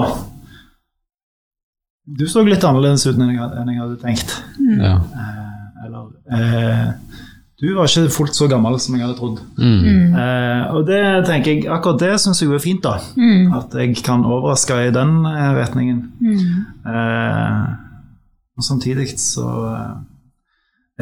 du 2.09 2.25
så 2.31 2.43
litt 2.47 2.65
annerledes 2.65 3.05
ut 3.07 3.19
enn 3.19 3.35
jeg 3.35 3.41
hadde, 3.43 3.61
enn 3.61 3.73
jeg 3.75 3.83
hadde 3.83 3.99
tenkt. 4.01 4.31
Ja. 4.81 4.95
Eh, 4.97 5.65
eller 5.85 6.07
eh, 6.39 6.87
Du 7.59 7.73
var 7.75 7.89
ikke 7.91 8.13
fullt 8.15 8.37
så 8.39 8.47
gammel 8.47 8.77
som 8.79 8.95
jeg 8.95 9.03
hadde 9.03 9.17
trodd. 9.19 9.41
Mm. 9.59 10.15
Eh, 10.15 10.61
og 10.79 10.85
det 10.87 11.01
tenker 11.27 11.57
jeg, 11.57 11.65
akkurat 11.75 11.99
det 12.05 12.13
syns 12.23 12.39
jeg 12.45 12.53
er 12.55 12.63
fint, 12.63 12.85
da. 12.85 13.01
Mm. 13.19 13.51
At 13.59 13.73
jeg 13.75 13.97
kan 14.07 14.23
overraske 14.23 14.77
i 14.87 14.93
den 14.95 15.17
eh, 15.27 15.49
retningen. 15.57 16.05
Mm. 16.23 16.45
Eh, 16.87 17.65
og 18.59 18.67
samtidig 18.67 19.09
så 19.19 19.49
eh, 19.73 19.97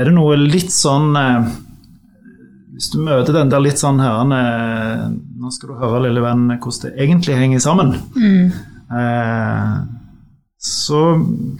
er 0.00 0.08
det 0.08 0.14
noe 0.16 0.38
litt 0.40 0.72
sånn 0.72 1.12
eh, 1.16 1.52
Hvis 2.76 2.90
du 2.92 2.98
møter 3.04 3.36
den 3.36 3.52
der 3.52 3.62
litt 3.64 3.80
sånn 3.80 4.00
herrene 4.04 4.40
Nå 5.40 5.52
skal 5.54 5.70
du 5.72 5.78
høre, 5.80 6.02
lille 6.04 6.20
venn, 6.24 6.48
hvordan 6.52 6.82
det 6.82 7.04
egentlig 7.04 7.36
henger 7.36 7.62
sammen. 7.64 7.92
Mm. 8.16 8.50
Eh, 8.96 9.76
så 10.56 11.02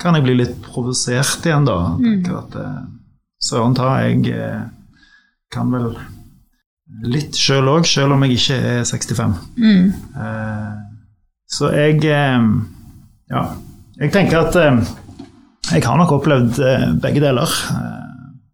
kan 0.01 0.17
jeg 0.17 0.25
bli 0.25 0.39
litt 0.41 0.57
provosert 0.65 1.45
igjen, 1.45 1.69
da. 1.69 1.77
Tenker 2.01 2.41
at 2.41 2.57
eh, 2.65 2.81
Søren 3.47 3.77
ta, 3.77 3.91
jeg 4.01 4.33
eh, 4.33 4.65
kan 5.53 5.71
vel 5.73 5.93
litt 7.07 7.35
sjøl 7.39 7.69
òg, 7.73 7.87
sjøl 7.89 8.13
om 8.15 8.23
jeg 8.27 8.37
ikke 8.39 8.57
er 8.73 8.85
65. 8.87 9.35
Mm. 9.59 9.93
Eh, 10.23 10.75
så 11.51 11.71
jeg 11.75 12.05
eh, 12.05 12.47
Ja, 13.31 13.43
jeg 13.99 14.13
tenker 14.15 14.45
at 14.47 14.57
eh, 14.61 14.81
jeg 15.73 15.83
har 15.85 15.97
nok 15.99 16.13
opplevd 16.21 16.61
begge 17.03 17.21
deler. 17.25 17.51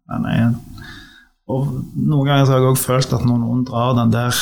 Men 0.09 0.25
jeg, 0.31 0.47
og 1.49 1.67
noen 1.93 2.25
ganger 2.27 2.47
har 2.49 2.57
jeg 2.61 2.71
òg 2.71 2.79
følt 2.81 3.13
at 3.13 3.25
når 3.27 3.37
noen 3.43 3.63
drar 3.67 3.93
den 3.99 4.11
der 4.13 4.33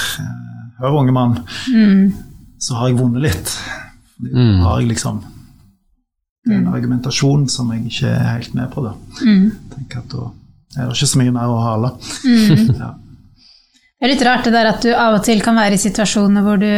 Hør, 0.82 0.96
unge 1.04 1.12
mann, 1.14 1.36
Mm. 1.70 2.14
så 2.60 2.74
har 2.80 2.88
jeg 2.90 2.98
vunnet 2.98 3.22
litt. 3.22 3.52
Fordi 4.16 4.32
Mm. 4.34 4.62
Da 4.62 4.70
har 4.70 4.80
jeg 4.80 4.88
liksom 4.90 5.20
Det 6.46 6.54
er 6.56 6.58
en 6.58 6.68
argumentasjon 6.74 7.44
som 7.50 7.70
jeg 7.72 7.86
ikke 7.86 8.08
er 8.10 8.32
helt 8.38 8.54
med 8.56 8.72
på. 8.72 8.82
da. 8.84 8.94
Mm. 9.26 9.52
Tenker 9.76 9.98
at 10.00 10.10
Da 10.10 10.32
er 10.78 10.88
det 10.88 10.96
ikke 10.96 11.12
så 11.12 11.22
mye 11.22 11.36
mer 11.36 11.52
å 11.52 11.62
hale. 11.66 11.94
Mm. 12.26 12.68
Ja. 12.82 12.92
Det 14.02 14.08
er 14.08 14.14
litt 14.16 14.24
rart 14.26 14.48
det 14.48 14.56
der 14.56 14.68
at 14.72 14.82
du 14.82 14.90
av 14.98 15.20
og 15.20 15.26
til 15.28 15.44
kan 15.46 15.60
være 15.60 15.78
i 15.78 15.82
situasjoner 15.82 16.42
hvor 16.42 16.58
du 16.58 16.72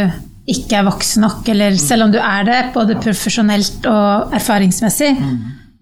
ikke 0.51 0.81
er 0.81 0.87
voksen 0.89 1.23
nok, 1.23 1.45
eller 1.53 1.77
selv 1.79 2.07
om 2.07 2.11
du 2.11 2.17
er 2.19 2.43
det, 2.43 2.57
både 2.73 2.97
profesjonelt 2.99 3.85
og 3.87 4.33
erfaringsmessig. 4.35 5.13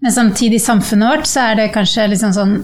Men 0.02 0.14
samtidig 0.14 0.60
i 0.60 0.62
samfunnet 0.62 1.08
vårt 1.08 1.26
så 1.30 1.48
er 1.48 1.58
det 1.58 1.72
kanskje 1.74 2.06
liksom 2.12 2.36
sånn 2.36 2.54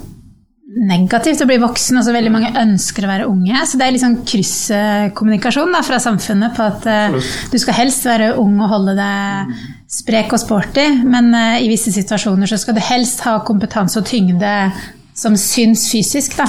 negativt 0.78 1.42
å 1.42 1.48
bli 1.48 1.56
voksen. 1.62 1.98
altså 1.98 2.12
Veldig 2.14 2.32
mange 2.34 2.52
ønsker 2.60 3.06
å 3.06 3.10
være 3.10 3.26
unge. 3.30 3.64
Så 3.66 3.80
det 3.80 3.86
er 3.86 3.94
liksom 3.96 4.18
krysskommunikasjon 4.28 5.78
fra 5.86 6.00
samfunnet 6.02 6.54
på 6.54 6.66
at 6.66 6.86
uh, 6.86 7.32
du 7.50 7.58
skal 7.58 7.78
helst 7.80 8.06
være 8.06 8.34
ung 8.38 8.60
og 8.60 8.72
holde 8.74 8.94
deg 8.98 9.56
sprek 9.88 10.34
og 10.36 10.42
sporty, 10.42 10.84
men 11.08 11.32
uh, 11.32 11.56
i 11.58 11.70
visse 11.70 11.90
situasjoner 11.94 12.50
så 12.50 12.60
skal 12.60 12.76
du 12.76 12.82
helst 12.84 13.24
ha 13.24 13.38
kompetanse 13.46 13.98
og 14.00 14.06
tyngde 14.06 14.52
som 15.18 15.36
syns 15.40 15.88
fysisk. 15.90 16.36
Da. 16.38 16.46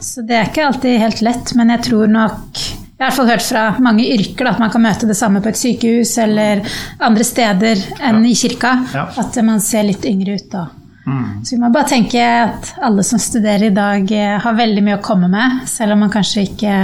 Så 0.00 0.22
det 0.26 0.38
er 0.38 0.50
ikke 0.50 0.66
alltid 0.68 1.00
helt 1.02 1.22
lett, 1.26 1.54
men 1.58 1.74
jeg 1.74 1.88
tror 1.88 2.12
nok 2.12 2.66
jeg 2.96 3.04
har 3.04 3.10
i 3.10 3.12
hvert 3.12 3.16
fall 3.18 3.28
hørt 3.28 3.44
fra 3.44 3.62
mange 3.84 4.04
yrker 4.08 4.46
da, 4.46 4.54
at 4.54 4.60
man 4.62 4.70
kan 4.72 4.80
møte 4.80 5.08
det 5.08 5.18
samme 5.18 5.42
på 5.44 5.50
et 5.50 5.58
sykehus 5.60 6.14
eller 6.22 6.62
andre 7.04 7.26
steder 7.28 7.82
enn 8.08 8.22
i 8.24 8.32
kirka. 8.32 8.70
Ja. 8.94 9.02
At 9.20 9.36
man 9.44 9.60
ser 9.60 9.84
litt 9.84 10.06
yngre 10.08 10.38
ut. 10.38 10.46
Da. 10.48 10.62
Mm. 11.04 11.44
Så 11.44 11.54
vi 11.54 11.60
må 11.60 11.68
bare 11.74 11.90
tenke 11.90 12.22
at 12.24 12.72
alle 12.80 13.04
som 13.04 13.20
studerer 13.20 13.68
i 13.68 13.74
dag, 13.76 14.08
eh, 14.16 14.38
har 14.40 14.56
veldig 14.56 14.86
mye 14.86 14.96
å 14.96 15.04
komme 15.04 15.28
med. 15.28 15.66
Selv 15.68 15.92
om 15.92 16.06
man 16.06 16.14
kanskje 16.14 16.46
ikke 16.48 16.78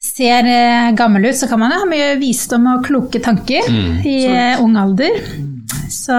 ser 0.00 0.46
eh, 0.48 0.94
gammel 0.96 1.26
ut, 1.26 1.36
så 1.36 1.50
kan 1.50 1.60
man 1.60 1.74
ha 1.74 1.82
mye 1.90 2.14
visdom 2.22 2.70
og 2.70 2.86
kloke 2.86 3.18
tanker 3.26 3.66
i 4.06 4.16
eh, 4.30 4.62
ung 4.62 4.78
alder. 4.78 5.18
Så 5.90 6.16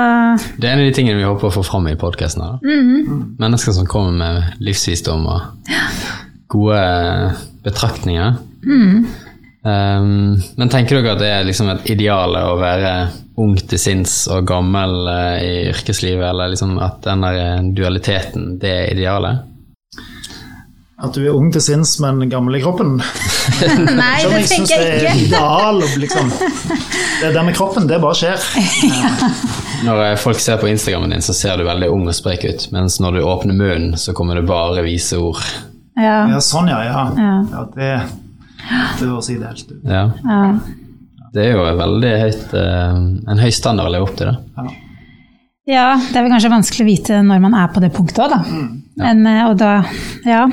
Det 0.58 0.68
er 0.68 0.74
en 0.74 0.84
av 0.84 0.88
de 0.88 0.94
tingene 0.96 1.20
vi 1.20 1.28
håper 1.28 1.50
å 1.50 1.56
få 1.56 1.64
fram 1.68 1.90
i 1.92 1.98
podkasten. 2.00 2.62
Mennesker 3.42 3.76
som 3.76 3.90
kommer 3.90 4.16
med 4.16 4.64
livsvisdom 4.64 5.28
og 5.28 5.74
gode 6.52 6.84
betraktninger. 7.66 8.40
Um, 9.62 10.40
men 10.58 10.72
tenker 10.74 10.98
dere 10.98 11.14
at 11.14 11.22
det 11.22 11.30
er 11.30 11.44
liksom 11.46 11.70
et 11.70 11.84
ideal 11.94 12.34
å 12.34 12.56
være 12.58 12.94
ung 13.42 13.54
til 13.62 13.80
sinns 13.80 14.24
og 14.34 14.48
gammel 14.50 14.96
uh, 15.06 15.38
i 15.38 15.70
yrkeslivet, 15.70 16.26
eller 16.32 16.50
liksom 16.54 16.80
at 16.82 17.04
den 17.06 17.22
der 17.26 17.38
eh, 17.44 17.68
dualiteten, 17.78 18.56
det 18.62 18.72
er 18.74 18.92
idealet? 18.96 19.51
At 21.02 21.16
du 21.18 21.24
er 21.26 21.34
ung 21.34 21.48
til 21.54 21.64
sinns, 21.66 21.96
men 22.04 22.20
gammel 22.30 22.60
i 22.60 22.62
kroppen. 22.62 23.00
Nei, 24.02 24.20
det 24.22 24.44
jeg 24.44 24.50
syns 24.52 24.70
tenker 24.70 24.84
det 24.84 24.90
jeg 24.90 25.00
er 25.00 25.16
ikke. 25.16 25.26
ideal. 25.26 25.80
Liksom. 26.04 26.28
Det 27.22 27.32
der 27.34 27.46
med 27.48 27.56
kroppen, 27.58 27.88
det 27.90 27.98
bare 28.04 28.18
skjer. 28.20 28.44
Når 29.88 30.02
eh, 30.12 30.16
folk 30.22 30.38
ser 30.42 30.60
på 30.62 30.70
Instagrammen 30.70 31.10
din, 31.16 31.24
så 31.26 31.34
ser 31.34 31.58
du 31.58 31.66
veldig 31.66 31.90
ung 31.90 32.06
og 32.06 32.14
sprek 32.14 32.46
ut, 32.46 32.68
mens 32.76 33.00
når 33.02 33.18
du 33.18 33.22
åpner 33.26 33.58
munnen, 33.58 33.96
så 33.98 34.14
kommer 34.14 34.38
det 34.38 34.44
bare 34.50 34.84
vise 34.86 35.18
ord. 35.18 35.42
Ja, 35.98 36.28
Ja, 36.30 36.38
sånn, 36.46 36.70
ja. 36.70 36.84
Ja, 36.86 37.02
Ja. 37.18 37.34
ja 37.50 37.64
det, 37.74 37.90
det 39.00 39.10
høres 39.10 39.32
ideelt 39.34 39.66
ut. 39.74 39.82
Ja. 39.90 40.06
ja. 40.22 40.44
Det 41.34 41.48
er 41.48 41.58
jo 41.58 41.66
veldig 41.82 42.14
høyt, 42.28 42.54
eh, 42.62 43.02
en 43.34 43.42
høy 43.42 43.50
standard 43.58 43.90
å 43.90 43.96
leve 43.98 44.06
opp 44.06 44.16
til. 44.22 44.30
det. 44.30 44.70
Ja, 45.72 45.96
det 45.98 46.18
er 46.18 46.26
vel 46.26 46.34
kanskje 46.34 46.50
vanskelig 46.52 46.84
å 46.86 46.90
vite 46.90 47.20
når 47.26 47.42
man 47.44 47.54
er 47.58 47.68
på 47.74 47.82
det 47.84 47.92
punktet 47.96 48.22
òg, 48.26 48.34
da. 48.34 48.40
Men, 49.02 49.26
eh, 49.30 49.44
og 49.50 49.58
da 49.62 49.74
ja. 50.28 50.46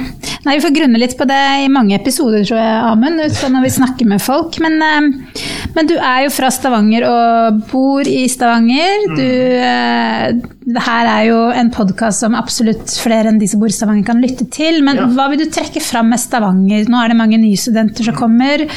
Nei, 0.44 0.54
vi 0.54 0.62
får 0.62 0.74
grunne 0.76 1.00
litt 1.00 1.16
på 1.18 1.26
det 1.26 1.38
i 1.64 1.70
mange 1.72 1.96
episoder, 1.96 2.44
tror 2.46 2.60
jeg, 2.60 2.74
Amund, 2.92 3.18
når 3.54 3.64
vi 3.64 3.72
snakker 3.74 4.06
med 4.06 4.22
folk. 4.22 4.58
Men, 4.62 4.76
eh, 4.82 5.40
men 5.74 5.90
du 5.90 5.96
er 5.96 6.24
jo 6.26 6.30
fra 6.30 6.50
Stavanger 6.54 7.06
og 7.08 7.58
bor 7.72 8.06
i 8.06 8.22
Stavanger. 8.30 9.08
Du, 9.18 9.24
eh, 9.24 10.32
det 10.68 10.84
her 10.86 11.10
er 11.16 11.24
jo 11.30 11.40
en 11.50 11.72
podkast 11.74 12.22
som 12.22 12.38
absolutt 12.38 12.94
flere 13.02 13.32
enn 13.32 13.40
de 13.42 13.48
som 13.50 13.60
bor 13.60 13.68
i 13.72 13.74
Stavanger 13.74 14.06
kan 14.06 14.22
lytte 14.22 14.46
til. 14.50 14.82
Men 14.84 14.96
Ja. 14.96 15.06
hva 15.06 15.28
vil 15.30 15.38
du 15.42 15.50
trekke 15.50 15.82
fram 15.82 16.10
med 16.10 16.20
Stavanger? 16.20 16.86
Nå 16.86 17.04
er 17.04 17.08
det 17.08 17.16
mange 17.16 17.38
nye 17.38 17.56
studenter 17.56 18.04
som 18.04 18.14
kommer. 18.14 18.68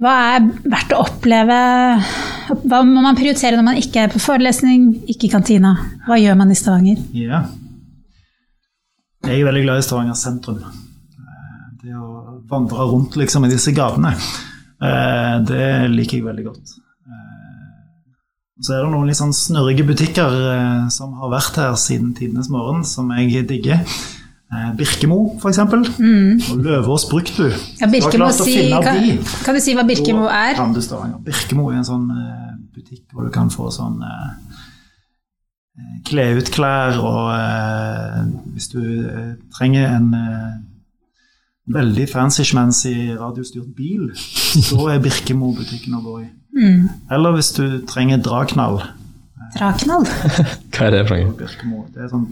Hva 0.00 0.36
er 0.36 0.40
verdt 0.64 0.92
å 0.92 1.04
oppleve? 1.04 2.02
Hva 2.66 2.80
må 2.84 3.02
man 3.02 3.16
prioritere 3.16 3.56
når 3.56 3.64
man 3.64 3.76
ikke 3.76 4.04
er 4.04 4.08
på 4.08 4.18
forelesning, 4.20 5.02
ikke 5.06 5.28
i 5.28 5.28
kantina? 5.28 5.76
Hva 6.08 6.18
gjør 6.18 6.36
man 6.36 6.50
i 6.50 6.54
Stavanger? 6.54 6.96
Ja. 7.12 7.44
Jeg 9.24 9.40
er 9.40 9.46
veldig 9.48 9.62
glad 9.64 9.80
i 9.80 9.84
Stavanger 9.86 10.16
sentrum. 10.18 10.58
Eh, 10.60 11.60
Det 11.84 11.92
å 11.96 12.40
vandre 12.48 12.86
rundt 12.90 13.16
liksom, 13.20 13.44
i 13.46 13.50
disse 13.52 13.72
gatene, 13.76 14.14
eh, 14.80 15.36
det 15.48 15.90
liker 15.92 16.18
jeg 16.18 16.24
veldig 16.26 16.44
godt. 16.44 16.74
Eh, 17.06 18.10
Så 18.62 18.72
er 18.76 18.82
det 18.84 18.90
noen 18.92 19.06
litt 19.08 19.16
sånn 19.18 19.32
snørrige 19.34 19.84
butikker 19.86 20.90
som 20.90 21.14
har 21.20 21.28
vært 21.32 21.56
her 21.56 21.74
siden 21.74 22.14
tidenes 22.14 22.48
morgen, 22.48 22.84
som 22.84 23.10
jeg 23.10 23.46
digger. 23.48 23.80
Birkemo, 24.78 25.34
f.eks. 25.40 25.58
Og 25.58 26.60
Løvås 26.62 27.08
Bruktbu. 27.10 27.48
Ja, 27.80 27.88
Birkemo, 27.90 28.28
si, 28.30 28.70
kan, 28.70 29.18
kan 29.44 29.54
du 29.56 29.60
si 29.60 29.74
hva 29.74 29.82
Birkemo 29.84 30.28
er? 30.30 30.54
Birkemo 31.24 31.70
er 31.72 31.80
en 31.80 31.84
sånn 31.88 32.06
butikk 32.72 33.02
hvor 33.12 33.24
du 33.26 33.30
kan 33.34 33.50
få 33.50 33.66
sånn 33.74 33.98
eh, 34.02 34.60
kle 36.06 36.26
ut 36.38 36.50
klær, 36.54 37.00
og 37.02 37.32
eh, 37.34 38.20
hvis 38.54 38.70
du 38.72 38.80
eh, 38.82 39.32
trenger 39.56 39.88
en 39.96 40.12
eh, 40.14 40.52
veldig 41.74 42.06
fancy-schmancy 42.12 43.14
radiostyrt 43.18 43.72
bil, 43.76 44.10
så 44.68 44.90
er 44.92 45.02
Birkemo-butikken 45.04 45.96
å 45.98 46.02
gå 46.04 46.18
i. 46.22 46.28
Mm. 46.54 46.84
Eller 47.14 47.34
hvis 47.34 47.50
du 47.56 47.64
trenger 47.90 48.22
draknall. 48.22 48.78
Draknall. 49.56 50.06
Hva 50.74 50.86
er 50.86 50.94
det 50.94 51.02
for 51.08 51.18
noe? 51.18 51.34
Birkemo. 51.40 51.84
Det 51.94 52.06
er 52.06 52.12
sånn 52.12 52.30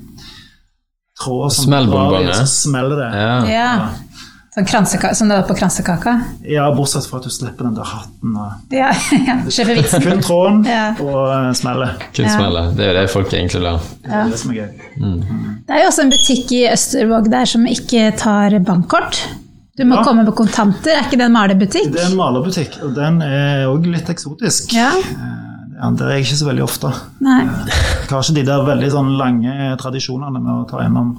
tråd 1.22 1.52
som 1.54 1.66
så 1.66 2.46
smeller 2.50 2.98
det. 2.98 3.10
Ja. 3.14 3.34
Ja. 3.50 3.72
Sånn 4.52 4.66
kransekaka, 4.68 5.14
som 5.16 5.30
det 5.30 5.36
var 5.38 5.46
på 5.48 5.54
kransekaka. 5.56 6.12
Ja, 6.44 6.66
bortsett 6.76 7.06
fra 7.08 7.16
at 7.22 7.24
du 7.24 7.30
slipper 7.32 7.64
den 7.64 7.74
der 7.78 7.86
hatten 7.88 8.34
og 8.36 8.50
Ja, 8.76 8.90
ja. 9.16 9.36
Vitsen. 9.46 10.02
Kun 10.04 10.20
tråden 10.20 10.58
Ja. 10.68 10.90
og 11.00 11.56
smellet. 11.56 12.02
Kun 12.12 12.26
Ja. 12.26 12.34
smelle. 12.36 12.64
Det 12.76 12.84
er 12.84 12.92
jo 12.92 12.98
det 13.00 13.10
folk 13.14 13.32
egentlig 13.32 13.62
lar. 13.64 13.80
Det 14.04 14.12
er 14.12 14.28
det 14.28 14.38
som 14.42 14.50
er 14.50 14.54
gøy. 14.54 14.68
Det 15.66 15.72
er 15.72 15.80
jo 15.80 15.88
også 15.88 16.02
en 16.04 16.12
butikk 16.12 16.52
i 16.52 16.60
Østervåg 16.68 17.30
der 17.32 17.44
som 17.48 17.64
ikke 17.66 18.10
tar 18.20 18.58
bankkort. 18.60 19.22
Du 19.78 19.84
må 19.88 19.96
Ja. 19.96 20.02
komme 20.04 20.22
med 20.26 20.34
kontanter. 20.36 20.98
Er 20.98 21.04
ikke 21.08 21.16
det 21.16 21.30
en 21.30 21.32
malerbutikk? 21.32 21.88
Det 21.94 22.02
er 22.04 22.10
en 22.10 22.16
malerbutikk, 22.20 22.76
og 22.84 22.94
den 22.94 23.22
er 23.22 23.64
òg 23.72 23.86
litt 23.88 24.10
eksotisk. 24.12 24.74
Ja. 24.76 24.90
Ja, 25.80 25.90
det 25.96 26.00
er 26.02 26.10
jeg 26.18 26.26
ikke 26.26 26.36
så 26.44 26.46
veldig 26.52 26.62
ofte. 26.62 26.92
Nei. 27.24 27.40
Jeg 27.40 28.10
har 28.10 28.20
ikke 28.20 28.34
de 28.34 28.42
der 28.44 28.66
veldig 28.68 28.90
sånn 28.92 29.16
lange 29.16 29.76
tradisjonene 29.80 30.42
med 30.42 30.52
å 30.52 30.68
ta 30.68 30.76
gjennom 30.84 31.16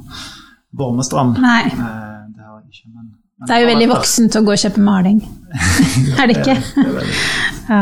Vormestrand. 0.77 1.39
Nei. 1.41 1.63
Eh, 1.65 1.99
Det 2.33 2.41
har 2.45 2.61
jeg 2.61 2.69
ikke, 2.71 2.89
men, 3.39 3.47
Det 3.47 3.55
er 3.55 3.63
jo 3.63 3.69
veldig 3.71 3.89
voksent 3.91 4.35
å 4.39 4.43
gå 4.45 4.53
og 4.53 4.61
kjøpe 4.61 4.83
maling. 4.83 5.21
er 6.19 6.29
det 6.29 6.37
ikke? 6.41 6.55
Ja. 7.69 7.81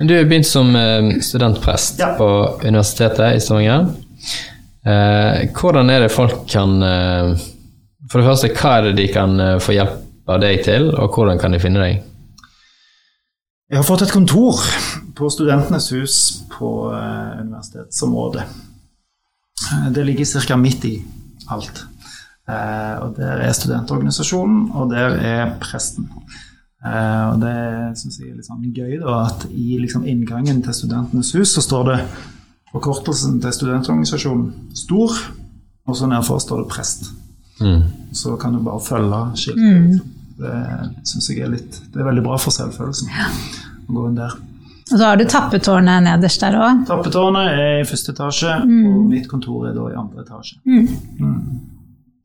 Du 0.00 0.12
har 0.16 0.24
begynt 0.28 0.46
som 0.46 0.76
eh, 0.76 1.10
studentprest 1.22 1.98
Ja. 2.02 2.14
på 2.18 2.26
Universitetet 2.64 3.36
i 3.36 3.40
Stavanger. 3.40 3.86
Eh, 4.86 5.46
hvordan 5.56 5.90
er 5.90 6.04
det 6.04 6.12
folk 6.14 6.44
kan 6.50 6.82
eh, 6.82 7.32
For 8.10 8.20
det 8.22 8.28
første, 8.28 8.50
hva 8.54 8.76
er 8.78 8.82
det 8.86 8.96
de 9.00 9.06
kan 9.10 9.40
få 9.58 9.74
hjelp 9.74 10.28
av 10.30 10.40
deg 10.42 10.60
til, 10.62 10.92
og 10.94 11.14
hvordan 11.14 11.40
kan 11.42 11.54
de 11.54 11.58
finne 11.58 11.82
deg? 11.82 12.04
Jeg 13.66 13.80
har 13.80 13.86
fått 13.86 14.04
et 14.06 14.12
kontor 14.14 14.60
på 15.18 15.30
Studentenes 15.30 15.88
hus 15.90 16.18
på 16.52 16.70
universitetsområdet. 16.92 18.44
Det 19.90 20.04
ligger 20.06 20.46
ca. 20.46 20.56
midt 20.56 20.84
i 20.86 20.94
alt. 21.50 21.82
Eh, 22.48 23.02
og 23.02 23.16
Der 23.16 23.42
er 23.42 23.52
studentorganisasjonen, 23.52 24.70
og 24.74 24.90
der 24.90 25.18
er 25.18 25.58
presten. 25.60 26.08
Eh, 26.86 27.24
og 27.32 27.40
Det 27.40 27.98
syns 27.98 28.18
jeg 28.20 28.30
er 28.30 28.36
litt 28.36 28.46
sånn 28.46 28.72
gøy, 28.74 29.00
da, 29.02 29.26
at 29.26 29.46
i 29.50 29.78
liksom 29.82 30.06
inngangen 30.06 30.62
til 30.62 30.74
Studentenes 30.74 31.32
hus 31.34 31.56
så 31.56 31.64
står 31.64 31.84
det 31.90 32.00
forkortelsen 32.72 33.40
til 33.42 33.52
studentorganisasjonen 33.52 34.74
stor, 34.74 35.10
og 35.86 35.96
så 35.96 36.06
nedfor 36.10 36.38
står 36.38 36.62
det 36.62 36.70
prest. 36.70 37.10
Mm. 37.60 37.82
Så 38.12 38.36
kan 38.36 38.52
du 38.52 38.60
bare 38.62 38.80
følge 38.80 39.22
skiltet. 39.34 39.62
Mm. 39.64 40.00
Det 40.36 40.56
syns 41.08 41.30
jeg 41.30 41.40
er 41.40 41.48
litt 41.48 41.78
Det 41.94 42.02
er 42.02 42.04
veldig 42.04 42.22
bra 42.26 42.36
for 42.36 42.52
selvfølelsen 42.52 43.08
å 43.88 43.94
gå 43.96 44.02
inn 44.10 44.18
der. 44.18 44.34
Og 44.92 44.98
så 44.98 45.02
har 45.02 45.16
du 45.16 45.24
tappetårnet 45.24 46.04
nederst 46.04 46.44
der 46.44 46.58
òg. 46.60 46.84
Tappetårnet 46.86 47.48
er 47.56 47.80
i 47.80 47.86
første 47.88 48.12
etasje, 48.12 48.52
og 48.62 49.08
mitt 49.08 49.26
kontor 49.30 49.70
er 49.70 49.74
da 49.74 49.88
i 49.90 49.96
andre 49.98 50.22
etasje. 50.22 50.60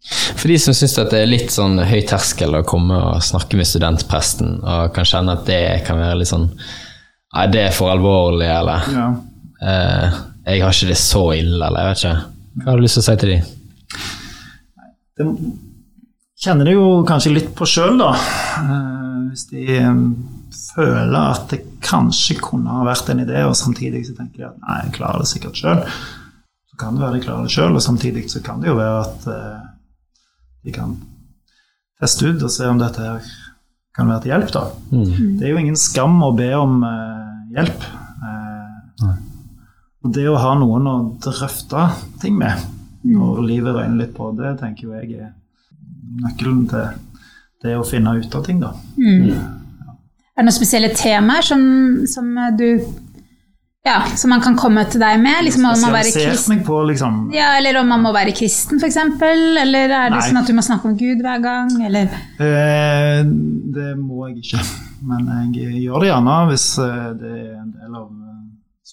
For 0.09 0.47
de 0.49 0.55
som 0.57 0.73
syns 0.73 0.95
det 0.97 1.13
er 1.19 1.27
litt 1.29 1.51
sånn 1.53 1.77
høy 1.85 1.99
terskel 2.09 2.55
å 2.57 2.63
komme 2.65 2.95
og 3.11 3.19
snakke 3.21 3.57
med 3.59 3.67
studentpresten, 3.69 4.55
og 4.65 4.93
kan 4.95 5.05
kjenne 5.05 5.35
at 5.37 5.45
det 5.45 5.59
kan 5.85 5.99
være 6.01 6.17
litt 6.23 6.31
sånn 6.31 6.47
Nei, 7.31 7.45
det 7.47 7.61
er 7.69 7.71
for 7.71 7.87
alvorlig, 7.93 8.47
eller 8.51 8.87
Ja. 8.91 9.05
eh, 9.63 10.17
Jeg 10.51 10.61
har 10.65 10.73
ikke 10.73 10.87
det 10.89 10.97
så 10.97 11.21
ille, 11.37 11.61
eller 11.67 11.79
jeg 11.79 11.87
vet 11.91 12.01
ikke. 12.01 12.25
Hva 12.63 12.71
har 12.71 12.77
du 12.77 12.83
lyst 12.83 12.97
til 12.97 13.03
å 13.03 13.05
si 13.05 13.15
til 13.21 13.29
de? 13.29 13.37
Det 15.17 15.27
kjenner 16.41 16.65
de 16.67 16.73
jo 16.75 16.87
kanskje 17.07 17.33
litt 17.35 17.51
på 17.55 17.67
sjøl, 17.69 17.97
da. 18.01 18.11
Eh, 18.57 19.17
Hvis 19.31 19.45
de 19.47 19.65
eh, 19.77 20.01
føler 20.73 21.15
at 21.37 21.45
det 21.53 21.61
kanskje 21.85 22.35
kunne 22.41 22.73
ha 22.73 22.83
vært 22.83 23.09
en 23.13 23.21
idé, 23.23 23.45
og 23.47 23.55
samtidig 23.55 24.01
så 24.09 24.17
tenker 24.17 24.37
de 24.41 24.47
at 24.49 24.57
nei, 24.59 24.79
jeg 24.87 24.95
klarer 24.97 25.23
det 25.23 25.29
sikkert 25.31 25.55
sjøl. 25.61 25.85
Så 26.71 26.79
kan 26.81 26.97
det 26.97 27.05
være 27.05 27.19
de 27.19 27.23
klarer 27.29 27.47
det 27.47 27.53
sjøl, 27.55 27.77
og 27.77 27.85
samtidig 27.85 28.25
så 28.33 28.41
kan 28.43 28.59
det 28.59 28.67
jo 28.73 28.75
være 28.75 29.05
at 29.05 29.27
eh, 29.31 29.61
de 30.65 30.73
kan 30.75 30.95
teste 32.01 32.29
ut 32.29 32.43
og 32.45 32.53
se 32.53 32.67
om 32.69 32.81
dette 32.81 33.01
her 33.03 33.31
kan 33.95 34.07
være 34.07 34.23
til 34.23 34.31
hjelp, 34.31 34.51
da. 34.55 34.63
Mm. 34.91 35.37
Det 35.39 35.47
er 35.47 35.51
jo 35.51 35.61
ingen 35.61 35.79
skam 35.79 36.21
å 36.23 36.31
be 36.35 36.47
om 36.55 36.79
eh, 36.87 37.31
hjelp. 37.57 37.87
Eh, 38.27 39.09
og 40.01 40.13
det 40.15 40.25
å 40.31 40.39
ha 40.39 40.53
noen 40.57 40.87
å 40.89 40.95
drøfte 41.21 41.89
ting 42.21 42.37
med 42.39 42.63
når 43.05 43.41
livet 43.45 43.75
røyner 43.75 44.03
litt 44.03 44.13
på, 44.15 44.29
det 44.37 44.55
tenker 44.61 44.87
jo 44.87 44.95
jeg 44.95 45.17
er 45.17 45.31
nøkkelen 46.21 46.65
til 46.69 46.85
det 47.61 47.75
å 47.77 47.85
finne 47.85 48.13
ut 48.17 48.35
av 48.37 48.45
ting, 48.45 48.61
da. 48.61 48.71
Er 50.31 50.41
det 50.41 50.47
noen 50.47 50.55
spesielle 50.55 50.91
temaer 50.97 51.45
som, 51.45 51.61
som 52.09 52.29
du 52.57 52.67
Ja, 53.83 54.03
som 54.15 54.29
man 54.29 54.41
kan 54.45 54.53
komme 54.61 54.83
til 54.85 55.01
deg 55.01 55.17
med? 55.23 55.39
Liksom 55.47 55.63
om 55.65 55.79
man 55.81 55.93
være 55.95 56.11
kristen, 56.13 56.53
meg 56.53 56.59
på 56.67 56.75
liksom 56.85 57.15
ja, 57.33 57.47
eller 57.57 57.79
om 57.79 57.87
man 57.89 58.03
må 58.03 58.11
være 58.13 58.33
kristen, 58.37 58.77
f.eks.? 58.77 58.97
Eller 59.25 59.89
er 59.89 60.11
det 60.11 60.19
Nei. 60.19 60.25
sånn 60.27 60.37
at 60.37 60.51
du 60.51 60.53
må 60.53 60.61
snakke 60.61 60.85
om 60.91 60.93
Gud 60.99 61.23
hver 61.25 61.41
gang? 61.41 61.71
Eller 61.87 62.13
eh, 62.37 63.23
Det 63.73 63.95
må 63.97 64.27
jeg 64.29 64.43
ikke. 64.43 64.61
Men 65.09 65.25
jeg 65.57 65.81
gjør 65.87 66.03
det 66.05 66.11
gjerne 66.11 66.37
hvis 66.51 66.67
eh, 66.85 67.09
det 67.23 67.33
er 67.39 67.57
en 67.57 67.73
del 67.73 67.97
av 68.03 68.05
eh, 68.05 68.37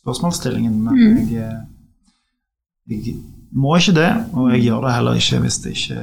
spørsmålsstillingen. 0.01 0.81
Men 0.87 0.97
Mm. 0.97 1.21
jeg, 1.29 1.45
eh, 1.45 2.97
jeg 2.97 3.19
må 3.53 3.77
ikke 3.77 3.97
det, 4.01 4.09
og 4.33 4.51
jeg 4.57 4.65
gjør 4.71 4.87
det 4.89 4.95
heller 4.97 5.21
ikke 5.21 5.43
hvis 5.45 5.61
det 5.67 5.77
ikke 5.77 6.01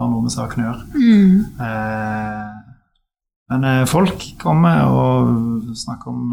har 0.00 0.08
noe 0.08 0.22
med 0.24 0.32
saken 0.32 0.64
å 0.64 0.70
gjøre. 0.70 0.84
mm. 0.96 1.38
Eh, 1.60 2.50
men 3.52 3.86
folk 3.86 4.22
kommer 4.40 4.86
og 4.88 5.74
snakker 5.76 6.08
om 6.08 6.30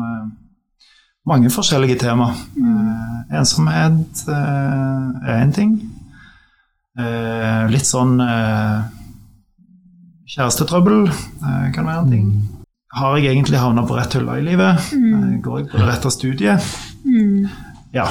mange 1.28 1.50
forskjellige 1.54 2.00
tema. 2.04 2.30
Eh, 2.58 3.38
ensomhet 3.40 4.24
eh, 4.28 5.10
er 5.26 5.42
én 5.44 5.54
ting. 5.56 5.76
Eh, 7.00 7.66
litt 7.72 7.88
sånn 7.88 8.18
Kjærestetrøbbel 10.30 11.08
kan 11.74 11.88
være 11.88 12.04
en 12.04 12.12
ting. 12.14 12.26
Har 12.94 13.16
jeg 13.18 13.32
egentlig 13.32 13.58
havna 13.62 13.82
på 13.86 13.98
rett 13.98 14.14
hylle 14.18 14.36
i 14.40 14.46
livet? 14.46 14.92
Mm. 14.94 15.42
går 15.46 15.60
jeg 15.60 15.68
på 15.72 15.78
det 15.80 15.88
rette 15.90 16.12
studiet? 16.14 16.70
Mm. 17.06 17.48
Ja. 17.94 18.06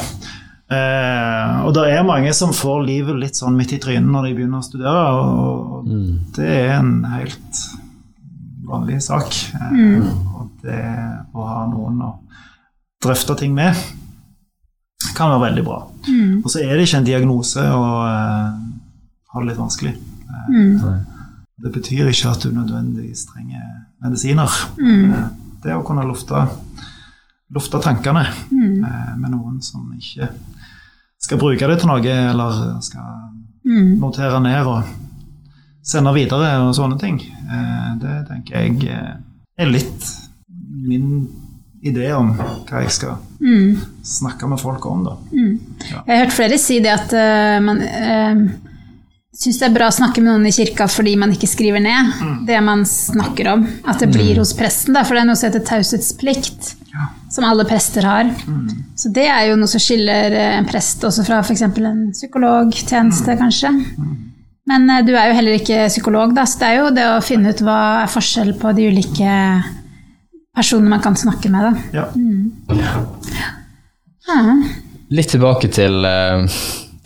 Eh, 0.69 1.61
og 1.65 1.73
det 1.77 1.87
er 1.95 2.05
mange 2.05 2.33
som 2.37 2.53
får 2.53 2.83
livet 2.85 3.17
litt 3.17 3.39
sånn 3.39 3.57
midt 3.57 3.73
i 3.73 3.81
trynet 3.81 4.11
når 4.13 4.29
de 4.29 4.33
begynner 4.37 4.61
å 4.61 4.67
studere, 4.67 5.05
og, 5.17 5.87
mm. 5.89 6.11
det 6.37 6.49
er 6.59 6.73
en 6.77 6.91
helt 7.09 7.63
vanlig 8.69 9.01
sak. 9.07 9.33
Eh, 9.57 10.11
Og 10.37 10.51
det 10.63 10.83
å 11.33 11.47
ha 11.49 11.63
noen 11.71 12.03
å 12.05 12.13
drøfte 13.05 13.37
ting 13.39 13.55
med 13.55 13.75
kan 15.17 15.31
være 15.31 15.45
veldig 15.49 15.65
bra. 15.67 15.79
Mm. 16.09 16.43
Og 16.45 16.51
så 16.51 16.61
er 16.63 16.75
det 16.77 16.87
ikke 16.89 16.99
en 17.01 17.07
diagnose 17.07 17.63
å 17.63 17.83
uh, 18.03 18.59
ha 19.33 19.41
det 19.43 19.49
litt 19.51 19.61
vanskelig. 19.61 19.95
Mm. 20.49 21.05
Det 21.63 21.73
betyr 21.75 22.09
ikke 22.11 22.31
at 22.33 22.43
du 22.45 22.53
nødvendigvis 22.55 23.25
trenger 23.33 23.65
medisiner. 24.05 24.53
Mm. 24.79 25.13
Eh, 25.13 25.29
Det 25.63 25.75
å 25.75 25.83
kunne 25.83 26.05
lufte, 26.07 26.39
lufte 27.51 27.81
tankene 27.83 28.27
Mm. 28.51 28.85
eh, 28.85 29.17
med 29.19 29.31
noen 29.33 29.61
som 29.63 29.89
ikke 29.97 30.29
skal 31.19 31.39
bruke 31.39 31.67
det 31.67 31.81
til 31.81 31.89
noe, 31.89 32.01
eller 32.31 32.81
skal 32.81 33.33
Mm. 33.65 33.99
notere 34.01 34.41
ned 34.41 34.67
og 34.67 34.85
sende 35.83 36.15
videre 36.15 36.61
og 36.63 36.75
sånne 36.75 36.99
ting. 37.01 37.19
Eh, 37.21 37.97
Det 37.99 38.27
tenker 38.29 38.55
jeg 38.63 38.89
eh, 38.89 39.17
er 39.59 39.67
litt 39.67 40.07
min 40.89 41.29
idé 41.87 42.11
om 42.17 42.33
hva 42.37 42.83
jeg 42.85 42.91
skal 42.99 43.17
Mm. 43.39 43.77
snakke 44.03 44.49
med 44.51 44.59
folk 44.59 44.87
om, 44.91 45.05
da. 45.07 45.13
Jeg 45.31 46.03
har 46.09 46.25
hørt 46.25 46.33
flere 46.35 46.57
si 46.59 46.81
det 46.83 46.91
at 46.91 47.13
uh, 47.15 47.61
man 47.63 47.79
uh, 47.79 48.41
syns 49.39 49.61
det 49.61 49.69
er 49.69 49.75
bra 49.77 49.87
å 49.87 49.95
snakke 49.95 50.19
med 50.19 50.33
noen 50.33 50.49
i 50.51 50.55
kirka 50.57 50.89
fordi 50.91 51.13
man 51.21 51.31
ikke 51.31 51.47
skriver 51.47 51.79
ned 51.85 52.11
det 52.49 52.59
man 52.67 52.83
snakker 52.83 53.53
om. 53.53 53.63
At 53.87 54.03
det 54.03 54.11
blir 54.11 54.41
hos 54.43 54.57
presten, 54.59 54.97
da, 54.99 55.05
for 55.07 55.15
det 55.15 55.23
er 55.23 55.29
noe 55.31 55.39
som 55.39 55.53
heter 55.53 55.63
taushetsplikt. 55.69 56.75
Som 57.31 57.45
alle 57.45 57.63
prester 57.69 58.03
har. 58.03 58.31
Så 58.97 59.13
det 59.15 59.29
er 59.31 59.51
jo 59.51 59.57
noe 59.61 59.69
som 59.71 59.79
skiller 59.79 60.33
eh, 60.35 60.55
en 60.59 60.67
prest 60.67 61.05
også 61.05 61.23
fra 61.27 61.43
f.eks. 61.45 61.63
en 61.63 62.01
psykologtjeneste, 62.17 63.37
kanskje. 63.39 63.71
Men 64.67 64.89
eh, 64.91 65.05
du 65.07 65.13
er 65.15 65.29
jo 65.29 65.37
heller 65.37 65.59
ikke 65.61 65.85
psykolog, 65.93 66.33
da, 66.35 66.47
så 66.49 66.59
det 66.59 66.71
er 66.73 66.79
jo 66.81 66.91
det 66.97 67.05
å 67.13 67.21
finne 67.23 67.53
ut 67.53 67.61
hva 67.63 67.79
er 68.03 68.11
forskjell 68.11 68.55
på 68.59 68.73
de 68.75 68.89
ulike 68.91 69.37
personene 70.59 70.91
man 70.91 71.03
kan 71.03 71.17
snakke 71.17 71.51
med. 71.53 71.65
Da. 71.65 71.73
Ja. 71.93 72.09
Ja. 74.27 74.43
Litt 75.09 75.31
tilbake 75.33 75.71
til 75.73 76.03
uh, 76.05 76.45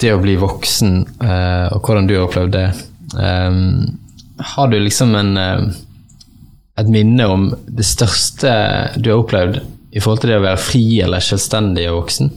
det 0.01 0.13
å 0.15 0.21
bli 0.23 0.39
voksen, 0.41 0.95
uh, 1.21 1.69
og 1.75 1.85
hvordan 1.85 2.09
du 2.09 2.17
har 2.17 2.27
opplevd 2.27 2.57
det. 2.57 2.69
Um, 3.13 3.99
har 4.57 4.73
du 4.73 4.79
liksom 4.81 5.13
en, 5.19 5.37
uh, 5.37 5.69
et 6.81 6.91
minne 6.91 7.29
om 7.29 7.51
det 7.69 7.87
største 7.87 8.55
du 8.97 9.13
har 9.13 9.21
opplevd 9.21 9.61
i 9.93 10.01
forhold 10.01 10.25
til 10.25 10.33
det 10.33 10.41
å 10.41 10.47
være 10.49 10.63
fri 10.65 10.85
eller 11.05 11.23
selvstendig 11.23 11.87
og 11.93 12.03
voksen? 12.03 12.33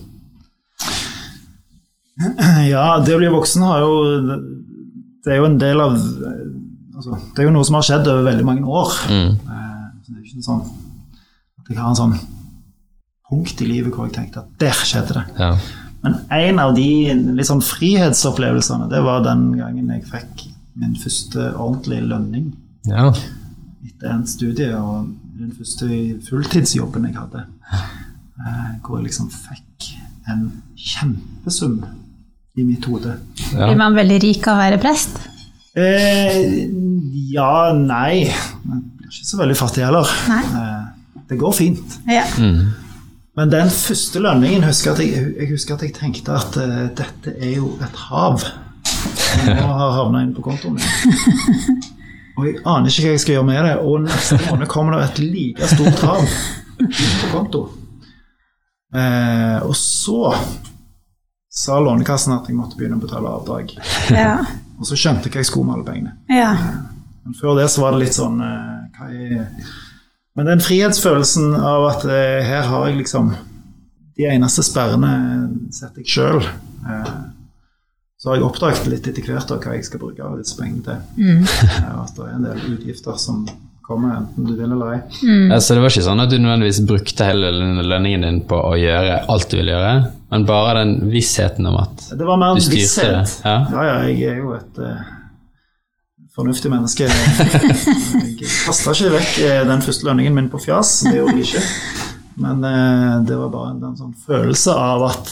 Ja, 2.70 2.88
det 3.04 3.16
å 3.16 3.20
bli 3.20 3.28
voksen 3.28 3.64
har 3.68 3.82
jo 3.84 3.96
Det 5.26 5.34
er 5.34 5.42
jo 5.42 5.48
en 5.50 5.58
del 5.60 5.82
av 5.84 5.98
altså, 5.98 7.18
Det 7.36 7.44
er 7.44 7.50
jo 7.50 7.52
noe 7.58 7.68
som 7.68 7.76
har 7.76 7.84
skjedd 7.90 8.08
over 8.08 8.24
veldig 8.30 8.46
mange 8.48 8.64
år. 8.72 8.94
Mm. 9.12 9.34
Så 9.36 10.08
det 10.08 10.14
er 10.14 10.22
jo 10.22 10.24
ikke 10.24 10.46
sånn 10.46 10.64
jeg 11.70 11.80
har 11.82 11.90
en 11.90 11.98
sånn 11.98 12.18
punkt 13.30 13.62
i 13.62 13.68
livet 13.70 13.94
hvor 13.96 14.06
jeg 14.08 14.16
tenkte 14.20 14.44
at 14.44 14.52
der 14.62 14.78
skjedde 14.86 15.18
det. 15.18 15.26
Ja. 15.40 15.52
Men 16.06 16.20
en 16.38 16.60
av 16.62 16.76
de 16.78 16.90
litt 17.34 17.50
sånn 17.50 17.64
frihetsopplevelsene, 17.66 18.90
det 18.92 19.02
var 19.06 19.24
den 19.26 19.48
gangen 19.58 19.90
jeg 19.96 20.06
fikk 20.12 20.46
min 20.78 20.94
første 21.02 21.48
ordentlige 21.56 22.06
lønning 22.06 22.52
ja. 22.86 23.08
etter 23.88 24.12
en 24.12 24.26
studie, 24.30 24.70
og 24.78 25.08
den 25.40 25.54
første 25.58 25.88
fulltidsjobben 26.28 27.08
jeg 27.10 27.18
hadde. 27.18 27.46
eh, 27.74 28.74
Hvor 28.86 29.00
jeg 29.00 29.08
liksom 29.10 29.32
fikk 29.34 29.90
en 30.30 30.50
kjempesum 30.78 31.80
i 32.56 32.64
mitt 32.64 32.86
hode. 32.88 33.18
Ja. 33.52 33.66
Blir 33.66 33.80
man 33.80 33.98
veldig 33.98 34.20
rik 34.24 34.46
av 34.48 34.60
å 34.60 34.62
være 34.62 34.82
prest? 34.84 35.18
Eh, 35.76 36.70
ja, 37.34 37.74
nei. 37.76 38.30
men 38.64 38.86
blir 39.00 39.10
ikke 39.10 39.28
så 39.28 39.42
veldig 39.42 39.58
fattig 39.60 39.84
heller. 39.84 40.12
Nei. 40.32 40.44
Eh, 40.62 40.85
det 41.30 41.38
går 41.42 41.52
fint. 41.58 42.00
Ja. 42.08 42.26
Mm. 42.38 42.74
Men 43.36 43.52
den 43.52 43.70
første 43.70 44.22
lønningen 44.24 44.64
husker 44.64 44.94
at 44.94 45.02
jeg, 45.04 45.26
jeg 45.40 45.50
husker 45.52 45.76
at 45.76 45.84
jeg 45.84 45.96
tenkte 45.98 46.36
at 46.38 46.56
uh, 46.56 46.86
dette 46.96 47.34
er 47.36 47.58
jo 47.58 47.74
et 47.84 47.98
hav 48.08 48.46
som 48.46 49.50
nå 49.50 49.66
har 49.66 49.98
havna 49.98 50.22
inn 50.24 50.36
på 50.36 50.46
kontoen 50.46 50.78
min. 50.78 51.82
Og 52.36 52.48
jeg 52.48 52.60
aner 52.68 52.92
ikke 52.92 53.06
hva 53.06 53.16
jeg 53.16 53.24
skal 53.24 53.38
gjøre 53.38 53.48
med 53.48 53.62
det. 53.64 53.74
Og 53.80 54.06
neste 54.06 54.40
måned 54.50 54.70
kommer 54.72 54.98
det 54.98 55.06
et 55.06 55.22
like 55.24 55.70
stort 55.72 56.02
hav 56.04 56.24
på 56.78 57.32
konto. 57.32 57.66
Uh, 58.96 59.60
og 59.66 59.76
så 59.80 60.36
sa 61.56 61.80
Lånekassen 61.80 62.36
at 62.36 62.48
jeg 62.48 62.58
måtte 62.58 62.80
begynne 62.80 63.00
å 63.00 63.04
betale 63.04 63.32
avdrag. 63.32 63.72
Ja. 64.12 64.38
Og 64.80 64.88
så 64.88 64.98
skjønte 65.00 65.30
jeg 65.30 65.36
hva 65.36 65.44
jeg 65.44 65.50
skulle 65.52 65.70
med 65.70 65.80
alle 65.80 65.88
pengene. 65.88 66.16
ja. 66.32 66.52
Men 67.26 67.34
før 67.34 67.56
det 67.58 67.64
så 67.74 67.82
var 67.82 67.96
det 67.96 68.04
litt 68.04 68.14
sånn 68.14 68.38
uh, 68.38 68.84
hva 68.96 69.08
er... 69.10 69.48
Men 70.36 70.50
den 70.52 70.60
frihetsfølelsen 70.64 71.54
av 71.56 71.86
at 71.94 72.06
eh, 72.12 72.42
her 72.44 72.66
har 72.68 72.90
jeg 72.90 72.98
liksom 73.04 73.30
De 74.16 74.28
eneste 74.32 74.64
sperrene 74.64 75.12
setter 75.76 76.04
jeg 76.04 76.12
sjøl. 76.12 76.42
Eh, 76.88 77.14
så 78.20 78.30
har 78.32 78.38
jeg 78.40 78.46
oppdaget 78.48 78.88
litt 78.88 79.08
etter 79.12 79.26
hvert 79.28 79.52
hva 79.52 79.76
jeg 79.76 79.86
skal 79.88 80.00
bruke 80.02 80.24
av 80.24 80.38
disse 80.40 80.56
pengene 80.60 80.84
til. 80.88 81.00
Eh, 81.68 81.88
at 82.02 82.14
det 82.16 82.28
er 82.30 82.36
en 82.38 82.46
del 82.48 82.62
utgifter 82.78 83.18
som 83.22 83.44
kommer, 83.86 84.16
enten 84.18 84.48
du 84.48 84.56
vil 84.58 84.72
eller 84.72 84.96
ei. 84.96 85.60
Så 85.62 85.76
det 85.76 85.84
var 85.84 85.92
ikke 85.94 86.06
sånn 86.08 86.24
at 86.24 86.32
du 86.32 86.40
nødvendigvis 86.40 86.80
brukte 86.90 87.28
hele 87.28 87.52
lønningen 87.86 88.24
din 88.26 88.40
på 88.50 88.58
å 88.58 88.72
gjøre 88.80 89.20
alt 89.30 89.52
du 89.52 89.60
ville 89.60 89.76
gjøre, 89.76 89.92
men 90.34 90.48
bare 90.48 90.80
den 90.80 90.96
vissheten 91.12 91.68
om 91.70 91.78
at 91.84 92.08
Det 92.18 92.26
var 92.26 92.40
mer 92.42 92.56
Du 92.56 92.64
en 92.64 92.66
styrte 92.66 92.82
visshet. 92.82 93.12
det, 93.14 93.46
ja. 93.46 93.58
ja, 93.76 93.84
ja, 93.92 94.00
jeg 94.10 94.32
er 94.32 94.40
jo 94.42 94.56
et 94.58 94.80
eh, 94.82 95.04
fornuftig 96.36 96.72
menneske. 96.74 97.08
Jeg 98.42 98.50
kasta 98.66 98.92
ikke 98.96 99.14
vekk 99.16 99.38
eh, 99.46 99.62
den 99.70 99.84
første 99.86 100.08
lønningen 100.10 100.36
min 100.36 100.50
på 100.52 100.60
fjas, 100.66 100.98
det 101.08 101.16
gjorde 101.20 101.38
jeg 101.40 101.48
ikke. 101.48 101.64
Men 102.44 102.64
eh, 102.68 103.14
det 103.30 103.38
var 103.40 103.52
bare 103.54 103.72
en, 103.76 103.84
en 103.92 103.96
sånn 104.00 104.16
følelse 104.26 104.74
av 104.76 105.06
at 105.14 105.32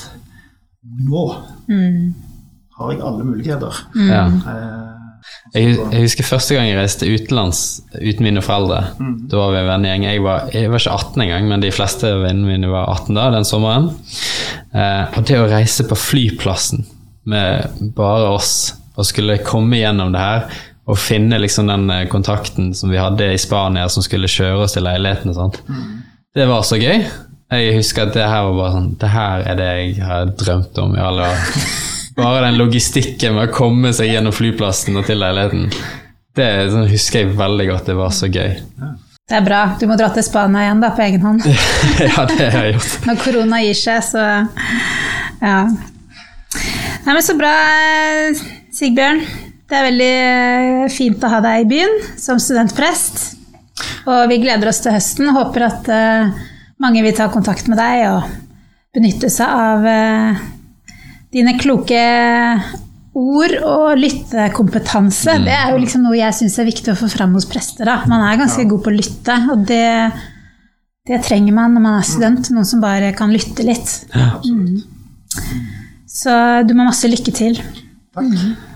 nå 1.04 1.26
har 2.78 2.92
jeg 2.94 3.04
alle 3.06 3.24
muligheter. 3.28 3.84
ja. 4.10 4.26
Eh, 4.28 4.90
Jeg, 5.54 5.78
jeg 5.78 6.02
husker 6.04 6.26
første 6.28 6.56
gang 6.58 6.66
jeg 6.68 6.76
reiste 6.76 7.08
utenlands 7.08 7.60
uten 7.96 8.26
mine 8.26 8.42
foreldre. 8.44 8.80
Da 9.32 9.38
var 9.40 9.54
vi 9.54 9.60
en 9.62 9.70
vennegjeng. 9.70 10.04
Jeg 10.10 10.24
var, 10.26 10.50
jeg 10.52 10.68
var 10.74 10.82
ikke 10.82 10.96
18 10.98 11.24
engang, 11.24 11.46
men 11.48 11.64
de 11.64 11.70
fleste 11.72 12.10
vennene 12.20 12.50
mine 12.50 12.72
var 12.72 12.90
18 12.92 13.16
da, 13.16 13.28
den 13.38 13.48
sommeren. 13.48 13.88
Eh, 14.76 15.16
og 15.16 15.24
det 15.30 15.38
å 15.40 15.46
reise 15.48 15.86
på 15.88 15.96
flyplassen 15.96 16.84
med 17.32 17.80
bare 17.96 18.34
oss, 18.36 18.74
og 19.00 19.08
skulle 19.08 19.38
komme 19.48 19.80
gjennom 19.80 20.12
det 20.14 20.26
her, 20.26 20.44
og 20.84 21.00
finne 21.00 21.40
liksom 21.40 21.70
den 21.72 21.86
eh, 21.94 22.08
kontakten 22.12 22.74
som 22.76 22.92
vi 22.92 23.00
hadde 23.00 23.32
i 23.34 23.40
Spania, 23.40 23.88
som 23.90 24.04
skulle 24.04 24.32
kjøre 24.32 24.66
oss 24.66 24.76
til 24.76 24.84
leiligheten 24.88 25.32
og 25.32 25.38
sånt, 25.38 25.62
det 26.36 26.48
var 26.50 26.66
så 26.68 26.80
gøy. 26.82 27.06
Jeg 27.54 27.78
husker 27.78 28.08
at 28.08 28.16
det 28.16 28.26
her 28.26 28.48
var 28.48 28.56
bare 28.58 28.74
sånn 28.74 28.86
Det 28.98 29.10
her 29.14 29.44
er 29.52 29.58
det 29.60 29.68
jeg 29.70 29.98
har 30.02 30.32
drømt 30.40 30.80
om 30.82 30.96
i 30.98 31.02
alle 31.04 31.28
år. 31.30 31.44
Bare 32.18 32.44
den 32.46 32.60
logistikken 32.60 33.34
med 33.34 33.50
å 33.50 33.54
komme 33.54 33.90
seg 33.94 34.12
gjennom 34.12 34.34
flyplassen 34.34 34.98
og 35.00 35.08
til 35.08 35.18
leiligheten. 35.22 35.64
Det 36.38 36.48
sånn, 36.70 36.86
husker 36.90 37.24
jeg 37.24 37.32
veldig 37.40 37.66
godt. 37.72 37.88
Det 37.90 37.96
var 37.98 38.14
så 38.14 38.30
gøy. 38.30 38.52
Det 39.30 39.38
er 39.40 39.46
bra. 39.46 39.62
Du 39.82 39.88
må 39.90 39.98
dra 39.98 40.12
til 40.14 40.26
Spania 40.26 40.68
igjen 40.68 40.84
da, 40.84 40.92
på 40.94 41.02
egen 41.06 41.26
hånd. 41.26 41.46
ja, 42.06 42.26
det 42.30 42.50
har 42.54 42.68
jeg 42.68 42.76
gjort. 42.76 43.08
Når 43.10 43.20
korona 43.24 43.62
gir 43.64 43.80
seg, 43.82 44.06
så 44.06 44.26
ja. 45.42 45.58
Nei, 47.04 47.16
men 47.16 47.24
Så 47.26 47.38
bra, 47.38 47.54
Sigbjørn. 48.78 49.26
Det 49.74 49.80
er 49.80 49.88
veldig 49.88 50.08
eh, 50.22 50.92
fint 50.94 51.24
å 51.26 51.30
ha 51.34 51.40
deg 51.42 51.64
i 51.64 51.70
byen 51.72 51.94
som 52.22 52.38
studentprest. 52.38 53.24
Og 54.06 54.28
vi 54.30 54.36
gleder 54.44 54.70
oss 54.70 54.84
til 54.84 54.94
høsten. 54.94 55.32
Håper 55.34 55.64
at 55.66 55.88
eh, 55.90 56.42
mange 56.84 57.02
vil 57.02 57.16
ta 57.18 57.26
kontakt 57.34 57.66
med 57.72 57.80
deg 57.82 58.04
og 58.12 58.28
benytte 58.94 59.32
seg 59.34 59.50
av 59.50 59.88
eh, 59.90 60.44
dine 61.34 61.56
kloke 61.58 62.04
ord 63.18 63.56
og 63.66 63.98
lyttekompetanse. 63.98 65.40
Det 65.42 65.56
er 65.56 65.74
jo 65.74 65.80
liksom 65.82 66.06
noe 66.06 66.20
jeg 66.20 66.38
syns 66.38 66.60
er 66.62 66.70
viktig 66.70 66.94
å 66.94 67.00
få 67.00 67.10
fram 67.10 67.34
hos 67.34 67.48
prester. 67.50 67.90
Da. 67.90 68.04
Man 68.12 68.22
er 68.28 68.38
ganske 68.44 68.68
god 68.70 68.84
på 68.86 68.94
å 68.94 68.98
lytte, 69.00 69.38
og 69.56 69.64
det, 69.72 69.88
det 71.10 71.20
trenger 71.26 71.58
man 71.58 71.74
når 71.74 71.86
man 71.88 71.98
er 71.98 72.06
student. 72.12 72.52
Noen 72.54 72.70
som 72.70 72.84
bare 72.84 73.10
kan 73.18 73.34
lytte 73.34 73.66
litt. 73.66 73.96
absolutt. 74.14 74.86
Så 76.14 76.38
du 76.70 76.76
må 76.78 76.86
masse 76.86 77.10
lykke 77.10 77.34
til. 77.34 77.58
Takk. 78.14 78.30
Takk. 78.38 78.70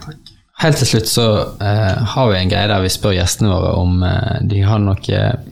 Helt 0.58 0.80
til 0.82 0.90
slutt 0.90 1.10
så 1.12 1.28
eh, 1.62 1.98
har 2.14 2.30
vi 2.32 2.38
en 2.40 2.50
greie 2.50 2.70
der 2.70 2.82
vi 2.82 2.90
spør 2.90 3.14
gjestene 3.14 3.52
våre 3.52 3.76
om 3.78 4.00
eh, 4.04 4.40
de 4.50 4.64
har 4.66 4.82
noen 4.82 5.44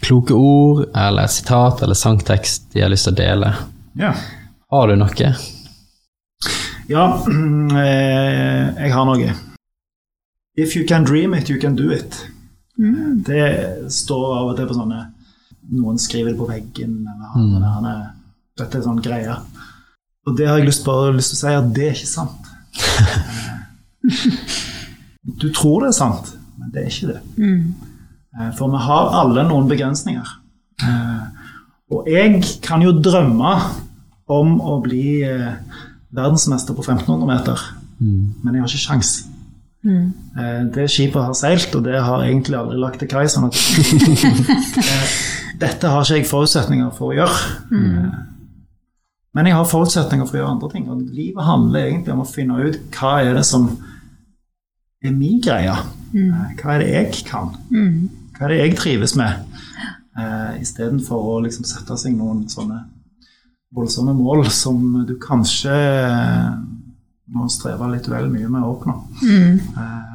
kloke 0.00 0.32
ord 0.32 0.86
eller 0.96 1.26
et 1.26 1.34
sitat 1.34 1.82
eller 1.84 1.98
sangtekst 1.98 2.70
de 2.72 2.80
har 2.80 2.92
lyst 2.92 3.04
til 3.08 3.18
å 3.18 3.20
dele. 3.20 3.50
Ja. 4.00 4.14
Har 4.72 4.88
du 4.88 4.96
noe? 4.96 5.32
Ja, 6.88 7.04
eh, 7.84 8.64
jeg 8.80 8.94
har 8.96 9.08
noe. 9.10 9.36
If 10.56 10.74
you 10.76 10.86
can 10.88 11.04
dream 11.04 11.36
it, 11.36 11.52
you 11.52 11.60
can 11.60 11.76
do 11.76 11.92
it. 11.92 12.16
Det 12.80 13.44
står 13.92 14.24
av 14.38 14.50
og 14.50 14.56
til 14.56 14.68
på 14.70 14.76
sånne 14.76 15.02
Noen 15.70 15.98
skriver 16.00 16.32
det 16.32 16.38
på 16.38 16.46
veggen, 16.48 16.94
eller 17.04 17.34
han, 17.34 17.50
mm. 17.52 17.66
han 17.76 17.84
er, 17.86 17.98
Dette 18.58 18.80
er 18.80 18.82
sånn 18.82 19.02
greie. 19.04 19.36
Og 20.26 20.34
det 20.38 20.48
har 20.48 20.58
jeg 20.58 20.66
lyst, 20.66 20.82
bare 20.82 21.12
lyst 21.14 21.34
til 21.34 21.36
å 21.36 21.40
si 21.44 21.52
at 21.60 21.68
det 21.76 21.84
er 21.86 21.94
ikke 21.94 22.08
sant. 22.10 22.48
Du 25.40 25.48
tror 25.52 25.82
det 25.84 25.90
er 25.92 25.96
sant, 25.98 26.30
men 26.58 26.70
det 26.74 26.82
er 26.84 26.90
ikke 26.92 27.12
det. 27.12 27.20
Mm. 27.36 27.74
For 28.56 28.70
vi 28.72 28.80
har 28.86 29.10
alle 29.20 29.44
noen 29.48 29.68
begrensninger. 29.68 30.36
Eh, 30.86 31.26
Og 31.90 32.06
jeg 32.06 32.42
kan 32.62 32.82
jo 32.84 32.92
drømme 33.02 33.50
om 34.30 34.60
å 34.62 34.76
bli 34.84 35.22
eh, 35.26 35.56
verdensmester 36.14 36.74
på 36.78 36.84
1500 36.86 37.26
meter, 37.26 37.64
men 38.00 38.54
jeg 38.54 38.62
har 38.62 38.70
ikke 38.70 38.84
sjans. 38.86 39.10
Mm. 39.82 40.12
Det 40.72 40.86
skipet 40.92 41.24
har 41.24 41.34
seilt, 41.34 41.74
og 41.74 41.82
det 41.84 41.98
har 42.04 42.22
egentlig 42.22 42.56
aldri 42.56 42.78
lagt 42.78 43.00
til 43.02 43.08
kai. 43.10 43.26
sånn 43.28 43.48
at 43.48 43.58
eh, 44.84 45.14
Dette 45.60 45.90
har 45.92 46.06
ikke 46.06 46.20
jeg 46.22 46.28
forutsetninger 46.30 46.90
for 46.96 47.10
å 47.10 47.16
gjøre. 47.18 47.40
Mm. 47.74 48.10
Men 49.34 49.46
jeg 49.50 49.54
har 49.58 49.66
forutsetninger 49.68 50.26
for 50.26 50.38
å 50.38 50.40
gjøre 50.40 50.52
andre 50.54 50.70
ting. 50.72 50.86
Og 50.88 51.02
livet 51.12 51.44
handler 51.44 51.84
egentlig 51.90 52.14
om 52.14 52.22
å 52.24 52.28
finne 52.30 52.56
ut 52.64 52.78
hva 52.96 53.18
er 53.26 53.34
det 53.36 53.44
som 53.50 53.66
er 55.04 55.12
min 55.16 55.40
greie. 55.44 55.74
Eh, 56.14 56.54
Hva 56.60 56.74
er 56.74 56.82
det 56.84 56.88
jeg 56.92 57.24
kan? 57.28 57.52
Hva 58.36 58.46
er 58.46 58.48
det 58.54 58.58
jeg 58.60 58.76
trives 58.80 59.14
med? 59.16 59.46
Eh, 60.18 60.60
Istedenfor 60.60 61.22
å 61.34 61.38
liksom 61.44 61.64
sette 61.64 61.96
seg 62.00 62.16
noen 62.18 62.44
sånne 62.50 62.82
voldsomme 63.72 64.12
mål 64.18 64.48
som 64.50 65.04
du 65.06 65.14
kanskje 65.22 65.70
må 67.30 67.46
streve 67.52 67.86
litt 67.92 68.08
vel 68.10 68.26
mye 68.32 68.48
med 68.50 68.64
å 68.66 68.72
oppnå. 68.74 68.96
Eh, 69.24 70.06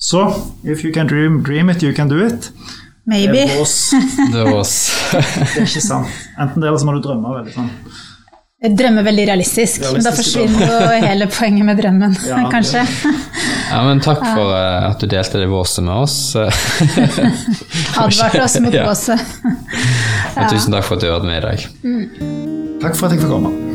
Så 0.00 0.20
if 0.62 0.84
you 0.84 0.92
can 0.94 1.06
dream, 1.10 1.40
dream 1.42 1.70
it, 1.70 1.82
you 1.82 1.92
can 1.92 2.08
do 2.08 2.20
it. 2.24 2.52
Det 3.08 3.24
er 3.24 3.56
vås. 3.58 3.90
Det 4.32 4.44
var 4.44 4.58
oss. 4.60 4.74
Det 5.12 5.62
er 5.62 5.64
ikke 5.64 5.80
sant. 5.82 6.12
Enten 6.38 6.60
det, 6.60 6.68
eller 6.68 6.78
så 6.78 6.86
må 6.86 6.94
du 6.98 7.00
drømme 7.08 7.32
veldig 7.38 7.54
sånn. 7.56 7.70
Jeg 8.62 8.74
drømmer 8.78 9.04
veldig 9.06 9.24
realistisk, 9.30 9.84
men 9.94 10.02
da 10.04 10.10
forsvinner 10.12 10.64
jo 10.66 10.78
hele 11.06 11.26
poenget 11.30 11.64
med 11.66 11.78
drømmen, 11.80 12.14
Ja, 12.28 12.36
det- 12.42 12.52
kanskje. 12.52 12.84
Ja, 13.68 13.82
men 13.84 14.00
takk 14.00 14.22
for 14.24 14.52
uh, 14.54 14.88
at 14.90 15.00
du 15.02 15.06
delte 15.10 15.38
det 15.42 15.48
våset 15.50 15.84
med 15.84 15.94
oss. 15.94 16.16
Advarte 17.98 18.42
oss 18.44 18.58
mot 18.64 18.74
Ja. 18.74 18.86
båset. 18.88 19.20
Tusen 20.50 20.72
takk 20.72 20.84
for 20.88 20.96
at 20.96 21.04
du 21.04 21.10
hørte 21.10 21.26
med 21.28 21.42
i 21.42 21.46
dag. 21.46 21.66
Takk 22.82 22.96
for 22.96 23.08
at 23.10 23.16
jeg 23.16 23.24
fikk 23.24 23.32
komme. 23.34 23.67